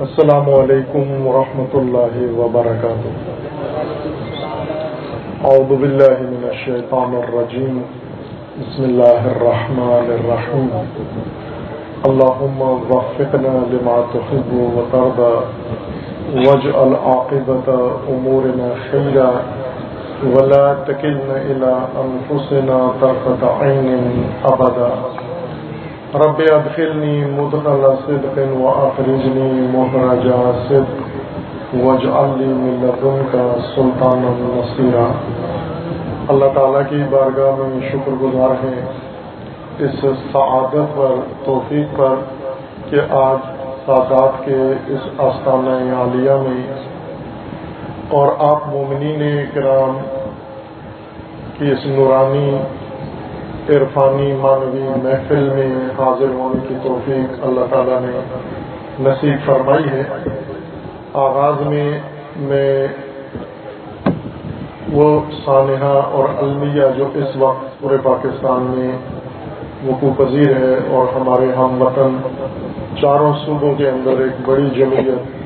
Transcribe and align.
السلام 0.00 0.54
علیکم 0.54 1.26
ورحمۃ 1.26 1.72
اللہ 1.72 2.14
وبرکاتہ۔ 2.36 3.08
اعوذ 5.44 5.80
باللہ 5.80 6.14
من 6.20 6.48
الشیطان 6.48 7.16
الرجیم۔ 7.16 7.82
بسم 8.58 8.82
اللہ 8.82 9.26
الرحمن 9.32 10.08
الرحیم۔ 10.14 10.68
اللهم 12.04 12.62
وفقنا 12.62 13.52
لما 13.72 14.00
تحب 14.12 14.54
وترضى 14.76 15.34
واجعل 16.48 16.94
عاقبة 17.04 17.76
أمورنا 18.08 18.72
خيرا 18.90 19.30
ولا 20.36 20.74
تكلنا 20.86 21.36
إلى 21.50 21.74
أنفسنا 22.04 22.78
طرفة 23.00 23.42
عين 23.60 24.22
أبدا 24.44 25.19
رب 26.14 26.40
ادخلنی 26.52 27.24
مدخل 27.24 27.84
صدق 28.06 28.38
واخرجنی 28.60 29.68
مخرج 29.72 30.26
صدق 30.68 31.10
واجعل 31.74 32.40
من 32.46 32.78
لدنك 32.82 33.36
سلطانا 33.74 34.32
نصيرا 34.38 35.04
اللہ 36.28 36.44
تعالیٰ 36.54 36.80
کی 36.88 37.02
بارگاہ 37.10 37.52
میں 37.58 37.90
شکر 37.92 38.10
گزار 38.10 38.64
ہیں۔ 38.64 38.80
اس 39.78 40.04
سعادت 40.32 40.96
پر، 40.96 41.14
توفیق 41.44 41.96
پر 41.96 42.14
کہ 42.90 43.00
آج 43.10 43.38
سادات 43.86 44.44
کے 44.44 44.58
اس 44.86 45.08
آستانہ 45.18 45.94
عالیہ 45.94 46.32
میں 46.32 46.72
اور 48.08 48.28
آپ 48.38 48.66
مومنین 48.66 49.22
کرام 49.54 49.98
کی 51.58 51.70
اس 51.70 51.86
نورانی 51.86 52.56
عرفانی، 53.70 54.32
مانوی، 54.32 54.82
محفل 55.02 55.50
میں 55.54 55.68
حاضر 55.98 56.34
ہونے 56.34 56.66
کی 56.68 56.74
توفیق 56.82 57.46
اللہ 57.46 57.60
تعالیٰ 57.70 58.00
نے 58.00 58.20
نصیب 59.00 59.46
فرمائی 59.46 59.84
ہے۔ 59.84 60.02
آغاز 61.12 61.66
میں 61.66 61.98
میں 62.36 62.88
وہ 64.92 65.20
سانحہ 65.44 66.00
اور 66.12 66.28
المیہ 66.38 66.82
جو 66.96 67.08
اس 67.14 67.36
وقت 67.36 67.80
پورے 67.80 67.96
پاکستان 68.02 68.62
میں 68.62 68.92
وقوع 69.86 70.24
پذیر 70.24 70.56
ہے 70.56 70.78
اور 70.90 71.20
ہمارے 71.20 71.46
ہم 71.56 71.82
وطن 71.82 72.16
چاروں 73.00 73.32
صوبوں 73.46 73.74
کے 73.74 73.88
اندر 73.88 74.10
ایک 74.10 74.48
بڑی 74.48 74.70
جمعیت 74.70 75.40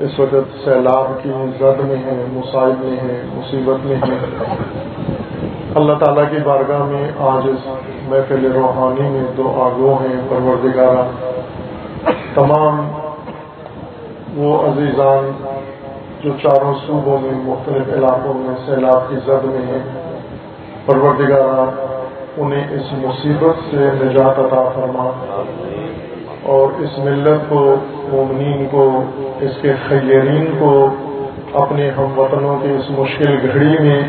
اس 0.00 0.20
وقت 0.20 0.64
سیلاب 0.64 1.22
کی 1.22 1.30
زد 1.58 1.80
میں 1.80 1.96
ہے 1.96 2.24
مصائب 2.32 2.84
میں 2.84 2.96
ہے، 2.96 3.22
مصیبت 3.34 3.86
میں 3.86 3.96
ہے۔ 3.96 4.26
اللہ 5.74 5.92
تعالیٰ 5.92 6.24
کی 6.30 6.36
بارگاہ 6.44 6.82
میں 6.82 7.12
آج 7.18 7.48
اس 7.48 7.68
محفل 8.08 8.52
روحانی 8.52 9.08
میں 9.08 9.20
دو 9.36 9.62
آگو 9.62 9.94
ہیں، 9.94 10.20
پروردگارہ 10.28 11.06
تمام 12.34 12.88
وہ 14.36 14.66
عزیزان 14.66 15.30
جو 16.24 16.32
چاروں 16.42 16.74
صوبوں 16.86 17.18
میں 17.22 17.30
مختلف 17.34 17.94
علاقوں 17.94 18.34
میں، 18.34 18.54
سیلاب 18.66 19.08
کی 19.08 19.16
زد 19.16 19.44
میں 19.44 19.66
ہیں۔ 19.66 20.12
پروردگارہ، 20.86 21.70
انہیں 22.36 22.64
اس 22.70 22.92
مصیبت 22.92 23.70
سے 23.70 23.90
نجات 24.04 24.38
عطا 24.38 24.68
فرما۔ 24.74 25.10
اور 26.42 26.80
اس 26.80 26.98
ملت 26.98 27.48
کو، 27.48 27.76
مومنین 28.12 28.66
کو، 28.70 29.02
اس 29.40 29.62
کے 29.62 29.72
خیرین 29.88 30.54
کو 30.58 30.88
اپنے 31.54 31.90
ہم 31.90 32.18
وطنوں 32.18 32.58
کی 32.58 32.68
اس 32.70 32.90
مشکل 32.90 33.36
گھڑی 33.52 33.78
میں 33.80 34.02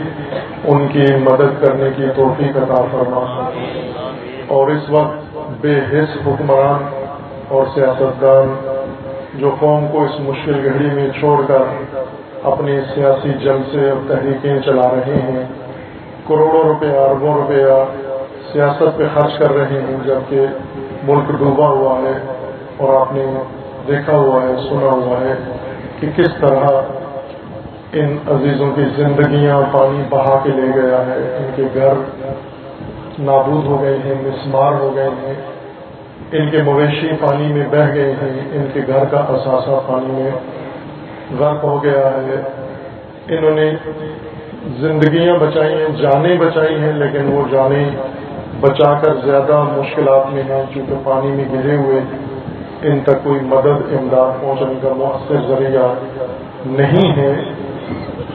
ان 0.64 0.88
کی 0.88 1.06
مدد 1.16 1.64
کرنے 1.64 1.90
کی 1.96 2.04
توفیق 2.16 2.58
عطا 2.58 2.82
فرما۔ 2.92 3.50
اور 4.48 4.68
اس 4.68 4.90
وقت 4.90 5.38
بے 5.62 5.80
حص 5.80 6.18
حکمران 6.28 6.84
اور 7.48 7.66
سیاستدان 7.73 8.56
جو 9.34 9.56
قوم 9.60 9.88
کو 9.92 10.04
اس 10.04 10.20
مشکل 10.20 10.70
گھڑی 10.70 10.90
میں 10.94 11.08
چھوڑ 11.20 11.42
کر 11.48 11.64
اپنی 12.44 12.80
سیاسی 12.94 13.34
جنگ 13.34 13.70
سے 13.72 13.92
تحریکیں 14.08 14.60
چلا 14.60 14.90
رہے 14.92 15.20
ہیں، 15.22 15.44
کروڑوں 16.28 16.64
روپیہ 16.64 16.98
اربوں 16.98 17.34
روپیہ 17.34 17.78
سیاست 18.52 18.98
پہ 18.98 19.08
خرچ 19.14 19.38
کر 19.38 19.54
رہے 19.54 19.82
ہیں، 19.82 19.98
جبکہ 20.05 20.45
ملک 21.04 21.32
ڈوبا 21.39 21.67
ہوا 21.67 21.98
ہے 22.00 22.17
اور 22.78 23.02
آپ 23.02 23.14
نے 23.14 23.26
دیکھا 23.88 24.17
ہوا 24.17 24.42
ہے، 24.42 24.55
سنا 24.70 24.92
ہوا 24.92 25.20
ہے 25.20 25.36
کہ 26.00 26.08
کس 26.16 26.30
طرح 26.42 26.66
ان 27.95 28.17
عزیزوں 28.28 28.72
کی 28.76 28.83
زندگیاں 28.95 29.61
پانی 29.72 30.04
بہا 30.10 30.39
کے 30.44 30.50
لے 30.50 30.67
گیا 30.76 31.06
ہے، 31.06 31.38
ان 31.38 31.52
کے 31.56 31.64
گھر 31.73 31.94
نابود 33.20 33.66
ہو 33.66 33.82
گئے 33.82 33.98
ہیں، 34.06 34.16
مسمار 34.23 34.73
ہو 34.73 34.95
گئے 34.95 35.10
ہیں۔ 35.10 35.33
ان 36.32 36.50
کے 36.50 36.64
مویشی 36.64 37.10
پانی 37.20 37.54
میں 37.54 37.67
بہ 37.72 37.94
گئے 37.94 38.11
ہیں، 38.11 38.39
ان 38.52 38.66
کے 38.73 38.82
گھر 38.88 39.05
کا 39.05 39.17
اثاثہ 39.17 39.80
پانی 39.88 40.11
میں 40.11 40.32
غرق 41.39 41.64
ہو 41.64 41.84
گیا 41.84 42.10
ہے۔ 42.10 42.42
انہوں 43.28 43.55
نے 43.55 43.72
زندگیاں 44.80 45.38
بچائی 45.38 45.73
ہیں، 45.73 46.02
جانیں 46.02 46.38
بچائی 46.38 46.80
ہیں، 46.80 46.94
لیکن 46.94 47.34
وہ 47.34 47.44
جانیں 47.52 47.89
بچا 48.60 48.94
کر 48.94 49.14
زیادہ 49.26 49.64
مشکلات 49.78 50.34
میں 50.34 50.44
ہیں، 50.44 50.64
چونکہ 50.73 50.94
پانی 51.04 51.28
میں 51.28 51.45
گرے 51.54 51.76
ہوئے 51.76 52.00
ان 52.82 53.00
تک 53.00 53.23
کوئی 53.23 53.39
مدد، 53.44 53.94
امداد 54.00 54.42
پہنچنے 54.42 54.73
کا 54.82 54.94
مؤثر 54.94 55.36
ذریعہ 55.48 55.94
نہیں 56.66 57.17
ہے۔ 57.17 57.55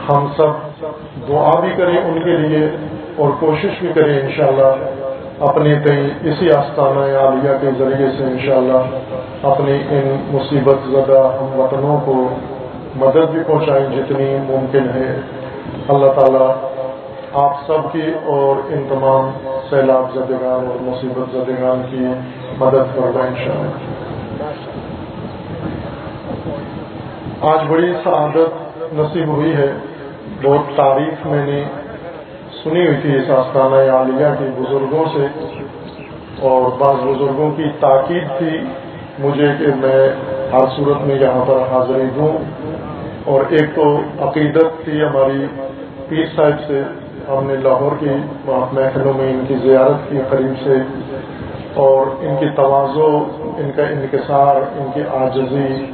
ہم 0.09 0.27
سب 0.37 0.81
دعا 1.27 1.59
بھی 1.59 1.69
کریں 1.77 1.97
ان 1.97 2.21
کے 2.23 2.37
لیے 2.37 2.65
اور 3.15 3.29
کوشش 3.39 3.79
بھی 3.79 3.91
کریں 3.93 4.19
انشاءاللہ 4.21 4.71
اپنے 5.39 5.73
کئی 5.85 6.09
اسی 6.21 6.49
آستانہ 6.57 7.05
عالیہ 7.17 7.57
کے 7.61 7.69
ذریعے 7.79 8.09
سے 8.17 8.23
انشاءاللہ 8.23 8.81
اپنی 9.43 9.77
ان 9.89 10.15
مصیبت 10.31 10.87
زدہ 10.91 11.21
ہم 11.39 11.59
وطنوں 11.59 11.97
کو 12.05 12.15
مدد 12.95 13.31
بھی 13.31 13.43
پہنچائیں 13.47 13.85
جتنی 13.95 14.35
ممکن 14.47 14.89
ہے۔ 14.93 15.09
اللہ 15.87 16.11
تعالیٰ 16.19 16.49
آپ 17.33 17.61
سب 17.67 17.91
کی 17.91 18.11
اور 18.25 18.55
ان 18.69 18.83
تمام 18.89 19.29
سیلاب 19.69 20.13
زدگان 20.13 20.67
اور 20.67 20.81
مصیبت 20.81 21.31
زدگان 21.31 21.81
کی 21.89 22.05
مدد 22.59 22.95
کروا 22.95 23.25
ان 23.25 23.35
شاء 23.45 23.59
آج 27.53 27.67
بڑی 27.69 27.93
سعادت 28.03 28.70
نصیب 28.93 29.27
ہوئی 29.27 29.53
ہے۔ 29.53 29.71
بہت 30.43 30.77
تعریف 30.77 31.25
میں 31.25 31.45
نے 31.45 31.63
سنی 32.63 32.87
ہوئی 32.87 32.97
تھی 33.01 33.15
اس 33.15 33.29
آستانہ 33.29 33.91
عالیہ 33.91 34.27
کے 34.39 34.45
بزرگوں 34.57 35.05
سے۔ 35.13 35.25
اور 36.39 36.77
بعض 36.79 36.95
بزرگوں 36.95 37.51
کی 37.51 37.63
تاکید 37.79 38.27
تھی 38.37 38.59
مجھے 39.19 39.47
کہ 39.59 39.67
میں 39.67 40.09
ہر 40.53 40.65
صورت 40.77 41.07
میں 41.07 41.15
یہاں 41.15 41.45
پر 41.47 41.57
حاضری 41.71 42.03
دوں۔ 42.15 42.37
اور 43.25 43.41
ایک 43.49 43.75
تو 43.75 43.99
عقیدت 44.19 44.85
تھی 44.85 45.03
ہماری 45.03 45.45
پیر 46.09 46.25
صاحب 46.35 46.67
سے۔ 46.67 46.83
ہم 47.27 47.47
نے 47.47 47.55
لاہور 47.55 47.91
کی 47.99 48.09
محفلوں 48.45 49.13
میں 49.17 49.33
ان 49.33 49.43
کی 49.47 49.55
زیارت 49.63 50.09
کی 50.09 50.17
قریب 50.29 50.53
سے۔ 50.63 50.75
اور 51.73 52.07
ان 52.19 52.35
کی 52.39 52.45
توازو، 52.55 53.17
ان 53.57 53.71
کا 53.75 53.83
انکسار، 53.83 54.55
ان 54.55 54.91
کی 54.93 55.01
آجزی 55.11 55.85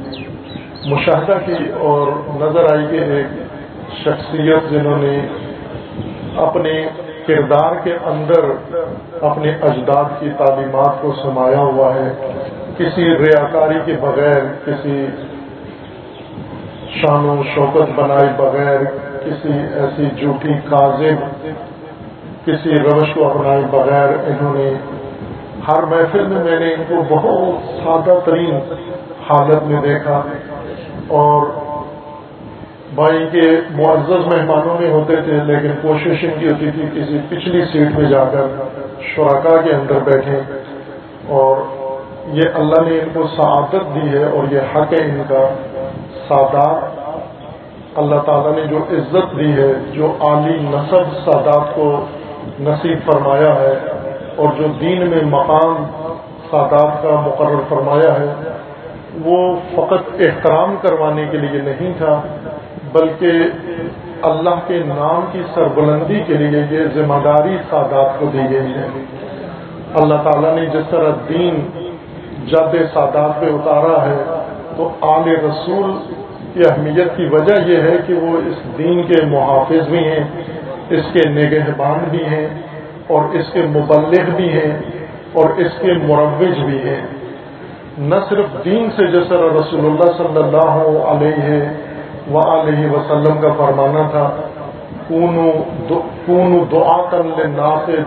مشاہدہ 0.86 1.38
کی 1.46 1.70
اور 1.80 2.08
نظر 2.40 2.72
آئی 2.72 2.86
کہ 2.90 3.04
ایک 3.04 3.26
شخصیت 4.04 4.70
جنہوں 4.70 4.96
نے 4.98 5.18
اپنے 6.36 6.72
کردار 7.26 7.74
کے 7.84 7.94
اندر 8.06 8.44
اپنے 9.20 9.52
اجداد 9.62 10.20
کی 10.20 10.30
تعلیمات 10.38 11.00
کو 11.02 11.12
سمایا 11.22 11.60
ہوا 11.60 11.94
ہے، 11.94 12.08
کسی 12.78 13.04
ریاکاری 13.04 13.78
کے 13.84 13.96
بغیر، 14.00 14.44
کسی 14.64 15.06
شان 17.00 17.24
و 17.24 17.42
شوکت 17.54 17.90
بنائے 17.96 18.28
بغیر، 18.36 18.84
کسی 19.24 19.52
ایسی 19.52 20.08
جھوٹی 20.20 20.54
کاذب، 20.70 21.46
کسی 22.44 22.70
روش 22.70 23.14
کو 23.14 23.30
اپنائے 23.30 23.62
بغیر 23.70 24.08
انہوں 24.26 24.54
نے 24.54 24.70
ہر 25.68 25.82
محفل 25.82 26.26
میں 26.26 26.44
میں 26.44 26.60
نے 26.60 26.74
ان 26.74 26.82
کو 26.88 27.02
بہت 27.08 27.68
سادہ 27.82 28.18
ترین 28.24 28.54
حالت 29.30 29.62
میں 29.62 29.80
دیکھا۔ 29.82 30.22
اور 31.08 31.46
بھائی 32.94 33.26
کے 33.32 33.42
معزز 33.72 34.26
مہمانوں 34.26 34.76
میں 34.80 34.90
ہوتے 34.90 35.16
تھے، 35.16 35.40
لیکن 35.44 35.72
کوشش 35.82 36.24
ان 36.24 36.38
کی 36.38 36.46
ہوتی 36.48 36.70
تھی 36.70 36.86
کسی 36.94 37.18
پچھلی 37.28 37.64
سیٹ 37.72 37.98
میں 37.98 38.08
جا 38.10 38.24
کر 38.24 38.46
شراکا 39.06 39.56
کے 39.56 39.72
اندر 39.72 39.98
بیٹھے 40.04 40.40
اور 41.28 41.56
یہ 42.32 42.44
اللہ 42.54 42.88
نے 42.88 42.98
ان 42.98 43.08
کو 43.12 43.26
سعادت 43.36 43.94
دی 43.94 44.08
ہے 44.08 44.24
اور 44.24 44.52
یہ 44.52 44.60
حق 44.74 44.92
ہے 44.92 45.04
ان 45.04 45.22
کا۔ 45.28 45.44
سادات 46.28 47.98
اللہ 47.98 48.20
تعالیٰ 48.26 48.52
نے 48.56 48.64
جو 48.64 48.78
عزت 48.90 49.36
دی 49.38 49.52
ہے، 49.52 49.72
جو 49.92 50.12
عالی 50.20 50.56
نصب 50.62 51.14
سادات 51.24 51.74
کو 51.74 51.86
نصیب 52.60 52.98
فرمایا 53.06 53.54
ہے 53.54 53.74
اور 54.36 54.48
جو 54.58 54.66
دین 54.80 55.08
میں 55.10 55.22
مقام 55.24 55.84
سادات 56.50 57.02
کا 57.02 57.20
مقرر 57.20 57.62
فرمایا 57.68 58.12
ہے 58.18 58.28
وہ 59.24 59.56
فقط 59.74 60.10
احترام 60.26 60.76
کروانے 60.82 61.24
کے 61.30 61.38
لیے 61.38 61.60
نہیں 61.60 61.92
تھا، 61.98 62.20
بلکہ 62.92 63.30
اللہ 64.22 64.60
کے 64.66 64.78
نام 64.78 65.24
کی 65.32 65.42
سربلندی 65.54 66.20
کے 66.26 66.34
لیے 66.34 66.62
یہ 66.70 66.80
ذمہ 66.94 67.14
داری 67.24 67.56
سادات 67.70 68.18
کو 68.20 68.26
دی 68.26 68.46
گئی 68.50 68.72
ہے۔ 68.74 68.86
اللہ 69.94 70.14
تعالیٰ 70.14 70.54
نے 70.56 70.66
جس 70.66 70.88
طرح 70.90 71.10
دین 71.28 71.60
جد 72.46 72.74
سادات 72.92 73.40
پہ 73.40 73.46
اتارا 73.46 74.06
ہے، 74.06 74.22
تو 74.76 74.88
آل 75.00 75.28
رسول 75.28 75.90
کی 76.52 76.60
اہمیت 76.70 77.16
کی 77.16 77.26
وجہ 77.26 77.68
یہ 77.68 77.82
ہے 77.82 77.96
کہ 78.06 78.14
وہ 78.14 78.36
اس 78.36 78.78
دین 78.78 79.02
کے 79.02 79.24
محافظ 79.26 79.88
بھی 79.88 80.04
ہیں، 80.04 80.24
اس 80.90 81.04
کے 81.12 81.28
نگہبان 81.28 82.04
بھی 82.10 82.24
ہیں، 82.24 82.48
اور 83.06 83.34
اس 83.34 83.52
کے 83.52 83.62
مبلغ 83.62 84.30
بھی 84.36 84.48
ہیں، 84.48 84.72
اور 85.32 85.50
اس 85.56 85.78
کے 85.80 85.92
مروج 85.92 86.58
بھی 86.58 86.78
ہیں۔ 86.78 87.00
نہ 87.98 88.14
صرف 88.28 88.64
دین 88.64 88.90
سے 88.96 89.06
جیسا 89.06 89.34
رسول 89.34 89.86
اللہ 89.86 90.10
صلی 90.16 90.36
اللہ 90.36 90.76
علیہ 91.04 91.60
و 92.30 92.38
علیہ 92.38 92.90
وسلم 92.90 93.40
کا 93.40 93.52
فرمانا 93.52 94.02
تھا 94.10 94.30
دعا 96.70 96.98
کر 97.10 97.24
لے 97.24 97.46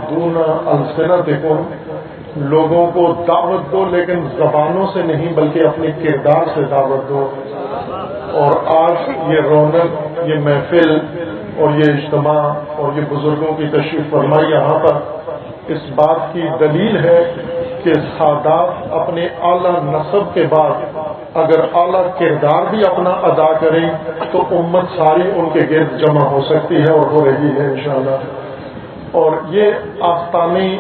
دون 0.09 0.37
السنت 0.65 1.29
لوگوں 2.35 2.85
کو 2.93 3.13
دعوت 3.27 3.71
دو 3.71 3.85
لیکن 3.85 4.27
زبانوں 4.37 4.87
سے 4.93 5.01
نہیں 5.01 5.33
بلکہ 5.35 5.67
اپنے 5.67 5.91
کردار 6.03 6.45
سے 6.55 6.61
دعوت 6.61 7.09
دو۔ 7.09 7.29
اور 8.31 8.51
آج 8.65 9.09
یہ 9.27 9.41
رونق، 9.41 10.19
یہ 10.25 10.35
محفل 10.39 10.97
اور 11.57 11.69
یہ 11.69 11.93
اجتماع 11.93 12.41
اور 12.75 12.97
یہ 12.97 13.01
بزرگوں 13.09 13.53
کی 13.57 13.67
تشریف 13.67 14.09
فرمائی 14.09 14.51
یہاں 14.51 14.79
پر، 14.79 14.95
اس 15.67 15.91
بات 15.95 16.33
کی 16.33 16.47
دلیل 16.59 16.97
ہے 16.97 17.19
کہ 17.83 17.93
سادات 17.93 18.91
اپنے 18.91 19.27
اعلی 19.41 19.69
نصب 19.83 20.33
کے 20.33 20.43
بعد، 20.49 20.97
اگر 21.33 21.59
اعلی 21.73 21.97
کردار 22.19 22.63
بھی 22.69 22.81
اپنا 22.91 23.09
ادا 23.09 23.53
کریں، 23.53 23.89
تو 24.31 24.43
امت 24.51 24.83
ساری 24.97 25.31
ان 25.35 25.49
کے 25.49 25.59
گرد 25.69 25.99
جمع 25.99 26.21
ہو 26.21 26.41
سکتی 26.41 26.75
ہے 26.75 26.93
اور 26.93 27.05
ہو 27.05 27.25
رہی 27.25 27.59
ہے 27.59 27.65
انشاءاللہ۔ 27.65 28.15
اور 29.11 29.31
یہ 29.49 29.71
آستانی 29.99 30.77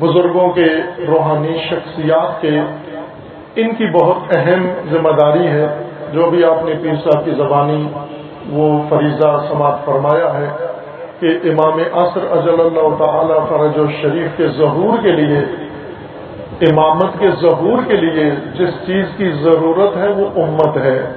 بزرگوں 0.00 0.48
کے 0.48 0.66
روحانی 1.08 1.58
شخصیات 1.70 2.40
کے 2.40 2.60
ان 3.56 3.74
کی 3.74 4.04
بہت 4.04 4.36
اہم 4.36 4.70
ذمہ 4.90 5.10
داری 5.10 5.46
ہے۔ 5.46 5.66
جو 6.12 6.30
بھی 6.30 6.44
آپ 6.44 6.64
نے 6.64 6.72
پیر 6.82 6.94
صاحب 6.94 7.24
کی 7.24 7.30
زبانی 7.30 7.88
وہ 8.50 8.82
فریضہ 8.88 9.44
سماعت 9.48 9.84
فرمایا 9.84 10.34
ہے۔ 10.34 10.67
کہ 11.20 11.26
امام 11.26 11.78
عصر 11.92 12.20
اجل 12.30 12.60
اللہ 12.60 13.04
تعالی 13.04 13.34
فرج 13.48 13.78
و 13.78 13.86
شریف 14.02 14.36
کے 14.36 14.48
ظہور 14.48 15.02
کے 15.02 15.12
لیے، 15.12 15.38
امامت 16.60 17.18
کے 17.18 17.30
ظہور 17.40 17.78
کے 17.86 17.96
لیے 17.96 18.30
جس 18.30 18.86
چیز 18.86 19.06
کی 19.16 19.30
ضرورت 19.30 19.96
ہے 19.96 20.08
وہ 20.08 20.42
امت 20.42 20.76
ہے۔ 20.76 21.12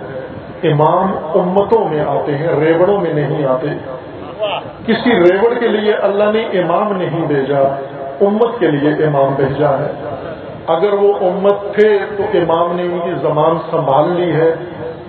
امام 0.63 1.39
امتوں 1.39 1.89
میں 1.89 1.99
آتے 1.99 2.37
ہیں، 2.37 2.47
ریوڑوں 2.47 3.01
میں 3.01 3.13
نہیں 3.13 3.45
آتے۔ 3.45 3.67
کسی 4.85 5.11
ریوڑ 5.11 5.53
کے 5.53 5.67
لیے 5.67 5.93
اللہ 5.93 6.23
نے 6.23 6.59
امام 6.59 6.97
نہیں 6.97 7.27
بھیجا، 7.27 7.59
امت 8.21 8.59
کے 8.59 8.67
لیے 8.67 9.05
امام 9.05 9.33
بھیجا 9.35 9.69
ہے۔ 9.69 9.91
اگر 10.67 10.93
وہ 10.93 11.13
امت 11.21 11.75
تھے 11.75 11.99
تو 12.17 12.23
امام 12.33 12.75
نے 12.75 12.83
ان 12.83 12.99
کی 13.03 13.11
زبان 13.21 13.57
سنبھال 13.71 14.11
لی 14.11 14.31
ہے۔ 14.31 14.55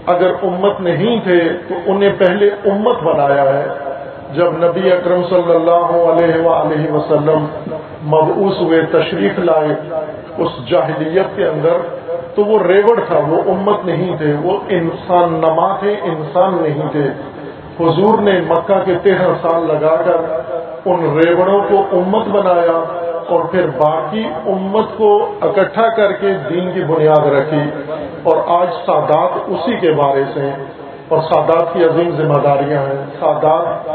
اگر 0.07 0.31
امت 0.43 0.81
نہیں 0.81 1.21
تھے 1.25 1.41
تو 1.69 1.75
انہیں 1.87 2.13
پہلے 2.19 2.47
امت 2.47 3.03
بنایا 3.03 3.59
ہے۔ 3.59 3.67
جب 4.35 4.53
نبی 4.53 4.93
اکرم 4.93 5.23
صلی 5.31 5.55
اللہ 5.55 5.97
علیہ 6.11 6.47
وآلہ 6.47 6.93
وسلم 6.93 7.47
مبعوث 8.07 8.61
ہوئے، 8.61 8.81
تشریف 8.93 9.39
لائے 9.39 9.97
اس 10.39 10.69
جاہلیت 10.69 11.27
کے 11.37 11.47
اندر، 11.47 11.77
تو 12.35 12.45
وہ 12.45 12.59
ریوڑ 12.59 13.01
تھا، 13.07 13.19
وہ 13.29 13.43
امت 13.47 13.85
نہیں 13.85 14.17
تھے، 14.17 14.37
وہ 14.43 14.59
انسان 14.69 15.33
نما 15.33 15.77
تھے، 15.77 15.97
انسان 16.03 16.57
نہیں 16.61 16.89
تھے۔ 16.93 17.09
حضور 17.81 18.19
نے 18.19 18.41
مکہ 18.41 18.75
کے 18.85 18.95
تیرہ 19.03 19.33
سال 19.43 19.67
لگا 19.67 19.97
کر 19.97 20.21
ان 20.85 21.19
ریوڑوں 21.19 21.61
کو 21.71 21.99
امت 21.99 22.29
بنایا 22.29 22.83
اور 23.27 23.45
پھر 23.51 23.67
باقی 23.67 24.25
امت 24.47 24.99
کو 24.99 25.33
اکٹھا 25.41 25.89
کر 25.89 26.13
کے 26.13 26.27
دین 26.51 26.71
کی 26.73 26.85
بنیاد 26.85 27.27
رکھی۔ 27.27 27.93
اور 28.23 28.37
آج 28.47 28.69
سادات 28.87 29.31
اسی 29.47 29.77
کے 29.77 29.93
بارے 29.93 30.25
سے 30.35 30.51
اور 31.09 31.23
سادات 31.23 31.73
کی 31.73 31.85
عظیم 31.85 32.11
ذمہ 32.17 32.39
داریاں 32.43 32.83
ہیں۔ 32.83 33.05
سادات 33.21 33.89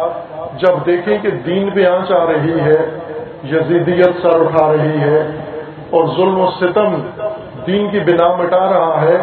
جب 0.57 0.85
دیکھیں 0.85 1.17
کہ 1.17 1.29
دین 1.31 1.69
پہ 1.69 1.85
آنچ 1.85 2.11
آ 2.11 2.25
رہی 2.25 2.59
ہے، 2.59 2.99
یزیدیت 3.43 4.21
سر 4.21 4.41
اٹھا 4.41 4.71
رہی 4.73 5.01
ہے 5.01 5.31
اور 5.89 6.03
ظلم 6.17 6.39
و 6.41 6.47
ستم 6.59 6.95
دین 7.67 7.89
کی 7.91 7.99
بنا 7.99 8.35
مٹا 8.35 8.69
رہا 8.69 9.01
ہے، 9.01 9.17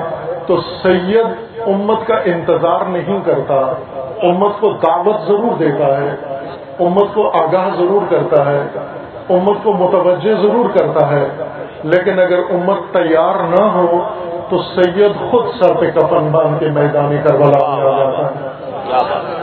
تو 0.46 0.56
سید 0.56 1.26
امت 1.66 2.06
کا 2.06 2.14
انتظار 2.24 2.84
نہیں 2.88 3.20
کرتا۔ 3.24 3.60
امت 4.22 4.60
کو 4.60 4.70
دعوت 4.70 5.16
ضرور 5.26 5.56
دیتا 5.58 5.98
ہے، 5.98 6.16
امت 6.80 7.14
کو 7.14 7.28
آگاہ 7.28 7.68
ضرور 7.78 8.10
کرتا 8.10 8.50
ہے، 8.50 8.62
امت 9.30 9.64
کو 9.64 9.72
متوجہ 9.72 10.34
ضرور 10.34 10.78
کرتا 10.78 11.10
ہے۔ 11.10 11.28
لیکن 11.82 12.18
اگر 12.18 12.38
امت 12.38 12.92
تیار 12.92 13.34
نہ 13.34 13.64
ہو، 13.64 14.02
تو 14.48 14.58
سید 14.58 15.30
خود 15.30 15.46
سر 15.62 15.74
پہ 15.74 15.90
کفن 15.90 16.28
باندھ 16.30 16.60
کے 16.60 16.70
میدانی 16.70 17.16
کربلا 17.24 17.66
آ 17.66 17.78
جاتا 17.80 18.26
ہے؟ 18.26 19.33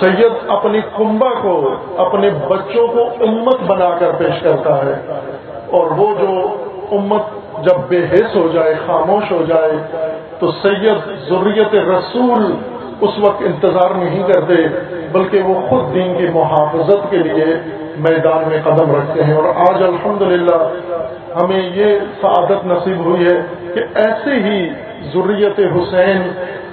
سید 0.00 0.32
اپنی 0.48 0.80
کنبا 0.96 1.30
کو، 1.42 1.74
اپنے 1.96 2.30
بچوں 2.48 2.88
کو 2.88 3.00
امت 3.00 3.60
بنا 3.66 3.90
کر 4.00 4.10
پیش 4.18 4.42
کرتا 4.42 4.86
ہے۔ 4.86 4.94
اور 5.70 5.86
وہ 5.90 6.14
جو 6.20 6.56
امت 6.92 7.22
جب 7.64 7.76
بے 7.88 8.04
حص 8.04 8.36
ہو 8.36 8.48
جائے، 8.52 8.74
خاموش 8.86 9.32
ہو 9.32 9.44
جائے، 9.48 9.72
تو 10.38 10.50
سید 10.50 11.28
ضروریت 11.28 11.74
رسول 11.74 12.54
اس 13.00 13.10
وقت 13.18 13.42
انتظار 13.42 13.90
نہیں 13.90 14.22
کرتے، 14.22 14.54
بلکہ 15.12 15.42
وہ 15.42 15.54
خود 15.68 15.94
دین 15.94 16.18
کی 16.18 16.26
محافظت 16.34 17.10
کے 17.10 17.16
لیے 17.16 17.44
میدان 17.96 18.48
میں 18.48 18.58
قدم 18.64 18.90
رکھتے 18.90 19.24
ہیں۔ 19.24 19.34
اور 19.34 19.44
آج 19.44 19.82
الحمدللہ 19.82 20.68
ہمیں 21.42 21.70
یہ 21.74 21.98
سعادت 22.20 22.66
نصیب 22.66 23.04
ہوئی 23.04 23.26
ہے 23.26 23.42
کہ 23.74 23.80
ایسے 23.94 24.30
ہی 24.30 24.68
ضروریت 25.02 25.60
حسین 25.76 26.22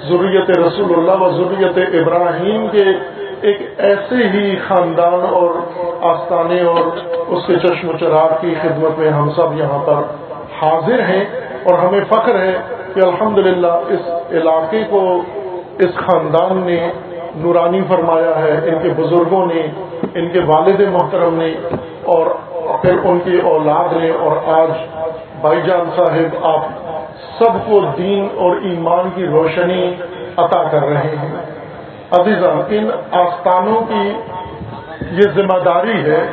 ضروریت 0.08 0.50
رسول 0.60 0.94
اللہ 0.94 1.24
و 1.24 1.30
ضروریت 1.32 1.78
ابراہیم 2.02 2.68
کے 2.72 2.86
ایک 3.42 3.62
ایسے 3.78 4.28
ہی 4.34 4.56
خاندان 4.68 5.26
اور 5.32 5.56
آستانے 6.12 6.60
اور 6.62 6.84
اس 7.28 7.46
کے 7.48 7.56
چشم 7.60 7.90
و 7.90 7.98
چراغ 7.98 8.34
کی 8.42 8.54
خدمت 8.62 9.00
میں 9.00 9.10
ہم 9.10 9.30
سب 9.30 9.58
یہاں 9.58 9.80
پر 9.86 10.02
حاضر 10.62 11.04
ہیں 11.10 11.24
اور 11.64 11.80
ہمیں 11.80 12.04
فخر 12.10 12.40
ہے 12.40 12.54
کہ 12.94 13.00
الحمدللہ 13.00 13.74
اس 13.88 14.10
علاقے 14.32 14.84
کو 14.90 15.02
اس 15.80 15.96
خاندان 15.96 16.62
نے 16.66 16.80
نورانی 17.36 17.82
فرمایا 17.88 18.34
ہے، 18.40 18.54
ان 18.66 18.80
کے 18.82 18.90
بزرگوں 18.98 19.46
نے، 19.46 19.62
ان 20.16 20.30
کے 20.30 20.40
والد 20.46 20.82
محترم 20.92 21.36
نے 21.36 21.54
اور 22.14 22.28
پھر 22.82 22.98
ان 23.04 23.20
کی 23.20 23.40
اولاد 23.44 23.94
نے 23.98 24.10
اور 24.10 24.38
آج 24.56 24.72
بھائی 25.42 25.62
جان 25.66 25.90
صاحب 25.96 26.46
آپ 26.46 26.83
سب 27.40 27.66
کو 27.66 27.82
دین 27.98 28.28
اور 28.36 28.56
ایمان 28.56 29.10
کی 29.16 29.26
روشنی 29.26 29.96
عطا 30.38 30.64
کر 30.64 30.84
رہے 30.84 31.16
ہیں۔ 31.16 31.36
عزیزہ، 32.12 32.46
ان 32.70 32.90
آستانوں 33.12 33.82
کی 33.82 34.12
یہ 35.12 35.32
ذمہ 35.36 35.60
داری 35.66 36.12
ہے۔ 36.12 36.28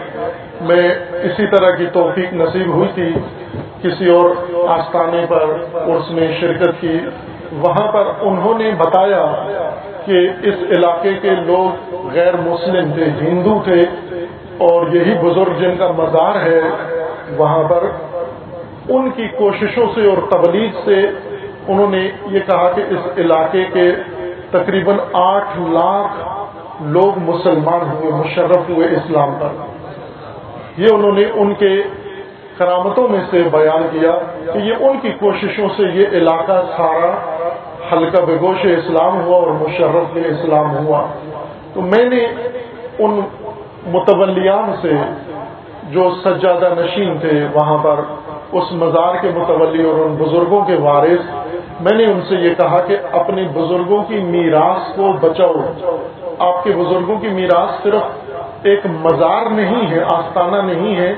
میں 0.61 0.95
اسی 1.23 1.47
طرح 1.47 1.71
کی 1.71 1.87
توفیق 1.93 2.33
نصیب 2.33 2.75
ہوئی 2.75 2.89
تھی 2.95 3.13
کسی 3.83 4.11
اور 4.11 4.31
آستانے 4.69 5.27
پر 5.29 5.45
اس 5.87 6.11
میں 6.11 6.33
شرکت 6.41 6.81
کی۔ 6.81 6.99
وہاں 7.53 7.93
پر 7.93 8.05
انہوں 8.21 8.59
نے 8.59 8.71
بتایا 8.79 9.27
کہ 10.05 10.29
اس 10.43 10.55
علاقے 10.71 11.13
کے 11.23 11.31
لوگ 11.31 11.95
غیر 12.15 12.37
مسلم 12.37 12.93
تھے، 12.93 13.05
ہندو 13.05 13.61
تھے 13.65 13.81
اور 14.59 14.87
یہی 14.87 15.15
بزرگ 15.15 15.59
جن 15.59 15.77
کا 15.79 15.91
مزار 15.91 16.35
ہے، 16.43 16.61
وہاں 17.37 17.63
پر 17.69 17.85
ان 18.89 19.11
کی 19.11 19.29
کوششوں 19.29 19.87
سے 19.95 20.09
اور 20.09 20.31
تبلیغ 20.31 20.71
سے 20.85 21.11
انہوں 21.69 21.91
نے 21.91 22.11
یہ 22.31 22.41
کہا 22.41 22.71
کہ 22.71 22.83
اس 22.91 23.19
علاقے 23.19 23.65
کے 23.73 23.93
تقریباً 24.51 24.97
آٹھ 25.13 25.59
لاکھ 25.59 26.41
لوگ 26.83 27.19
مسلمان 27.19 27.91
ہوئے، 27.91 28.13
مشرف 28.13 28.69
ہوئے 28.69 28.87
اسلام 28.87 29.35
پر۔ 29.41 29.49
یہ 30.77 30.87
انہوں 30.93 31.13
نے 31.13 31.25
ان 31.35 31.55
کے 31.55 31.83
کرامتوں 32.59 33.09
میں 33.09 33.21
سے 33.31 33.43
بیان 33.53 33.87
کیا 33.93 34.19
کہ 34.53 34.59
یہ 34.59 34.75
ان 34.81 34.99
کی 35.03 35.11
کوششوں 35.11 35.69
سے 35.77 35.83
یہ 35.93 36.07
علاقہ 36.13 36.63
سارا 36.77 37.37
حلقہ 37.93 38.21
بگوش 38.21 38.65
اسلام 38.65 39.21
ہوا 39.21 39.37
اور 39.37 39.47
مشرف 39.47 40.17
اسلام 40.17 40.87
ہوا۔ 40.87 41.07
تو 41.75 41.81
میں 41.81 42.05
نے 42.05 42.27
ان 42.99 43.21
متولیان 43.87 44.75
سے 44.83 44.93
جو 45.91 46.15
سجادہ 46.25 46.75
نشین 46.79 47.19
تھے، 47.19 47.47
وہاں 47.55 47.79
پر 47.83 48.01
اس 48.53 48.73
مزار 48.73 49.15
کے 49.23 49.29
متولی 49.35 49.85
اور 49.85 49.95
ان 49.95 50.15
بزرگوں 50.15 50.65
کے 50.65 50.75
وارث، 50.75 51.47
میں 51.81 51.97
نے 51.99 52.05
ان 52.05 52.21
سے 52.29 52.35
یہ 52.35 52.55
کہا 52.55 52.81
کہ 52.87 52.97
اپنے 53.13 53.45
بزرگوں 53.55 54.03
کی 54.03 54.19
میراث 54.19 54.97
کو 54.97 55.13
بچاؤ۔ 55.21 55.55
آپ 56.39 56.65
کے 56.65 56.71
بزرگوں 56.71 57.19
کی 57.19 57.29
میراث 57.29 57.83
صرف 57.83 58.03
ایک 58.63 58.87
مزار 58.87 59.51
نہیں 59.51 59.91
ہے، 59.91 60.03
آستانہ 60.03 60.57
نہیں 60.73 60.97
ہے، 60.97 61.15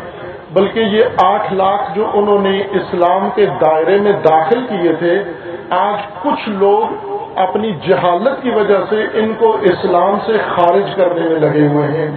بلکہ 0.52 0.80
یہ 0.80 1.04
آٹھ 1.22 1.52
لاکھ 1.52 1.94
جو 1.94 2.06
انہوں 2.14 2.38
نے 2.38 2.60
اسلام 2.60 3.28
کے 3.34 3.46
دائرے 3.46 3.98
میں 4.00 4.12
داخل 4.12 4.66
کیے 4.68 4.92
تھے، 4.92 5.22
آج 5.70 6.22
کچھ 6.22 6.48
لوگ 6.48 7.06
اپنی 7.36 7.72
جہالت 7.88 8.42
کی 8.42 8.50
وجہ 8.50 8.78
سے 8.88 9.04
ان 9.14 9.32
کو 9.38 9.56
اسلام 9.60 10.18
سے 10.26 10.32
خارج 10.48 10.94
کرنے 10.96 11.20
میں 11.20 11.40
لگے 11.40 11.66
ہوئے 11.66 11.88
ہیں۔ 11.88 12.16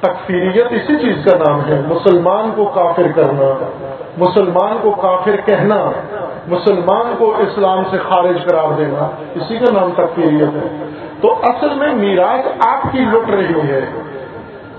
تکفیریت 0.00 0.66
اسی 0.70 0.96
چیز 0.96 1.24
کا 1.24 1.38
نام 1.38 1.60
ہے، 1.60 1.80
مسلمان 1.88 2.50
کو 2.56 2.64
کافر 2.64 3.06
کرنا۔ 3.14 3.70
مسلمان 4.20 4.76
کو 4.82 4.90
کافر 4.90 5.36
کہنا، 5.46 5.90
مسلمان 6.46 7.14
کو 7.18 7.34
اسلام 7.38 7.82
سے 7.90 7.98
خارج 7.98 8.44
قرار 8.44 8.72
دینا، 8.72 9.10
اسی 9.34 9.58
کا 9.58 9.72
نام 9.72 9.90
تکفیریت 9.96 10.54
ہے۔ 10.54 10.68
تو 11.20 11.34
اصل 11.42 11.74
میں 11.74 11.94
میراث 11.94 12.66
آپ 12.66 12.92
کی 12.92 12.98
لٹ 12.98 13.30
رہی 13.30 13.60
ہے۔ 13.68 13.80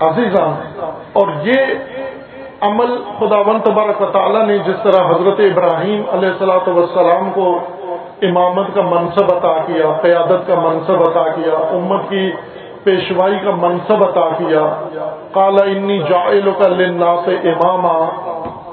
عزیزان 0.00 0.54
اور 1.12 1.28
یہ 1.42 1.56
عمل 2.60 2.96
خدا 3.18 3.38
ون 3.38 3.60
تبارک 3.60 4.02
و 4.02 4.06
تعالیٰ 4.06 4.46
نے 4.46 4.58
جس 4.58 4.76
طرح 4.82 5.04
حضرت 5.06 5.40
ابراہیم 5.40 6.02
علیہ 6.12 6.28
السلاۃ 6.28 6.68
وسلام 6.68 7.30
کو 7.34 7.58
امامت 8.22 8.74
کا 8.74 8.82
منصب 8.82 9.36
عطا 9.36 9.56
کیا، 9.66 9.92
قیادت 10.02 10.46
کا 10.46 10.60
منصب 10.60 11.00
عطا 11.10 11.28
کیا، 11.28 11.54
امت 11.76 12.10
کی 12.10 12.30
پیشوائی 12.84 13.38
کا 13.44 13.50
منصب 13.50 14.04
عطا 14.08 14.28
کیا 14.38 14.64
کالا 15.32 15.64
انی 15.64 15.98
جائل 15.98 16.50
کا 16.58 16.68
لنا 16.68 17.14
سے 17.24 17.50
امامہ 17.50 17.96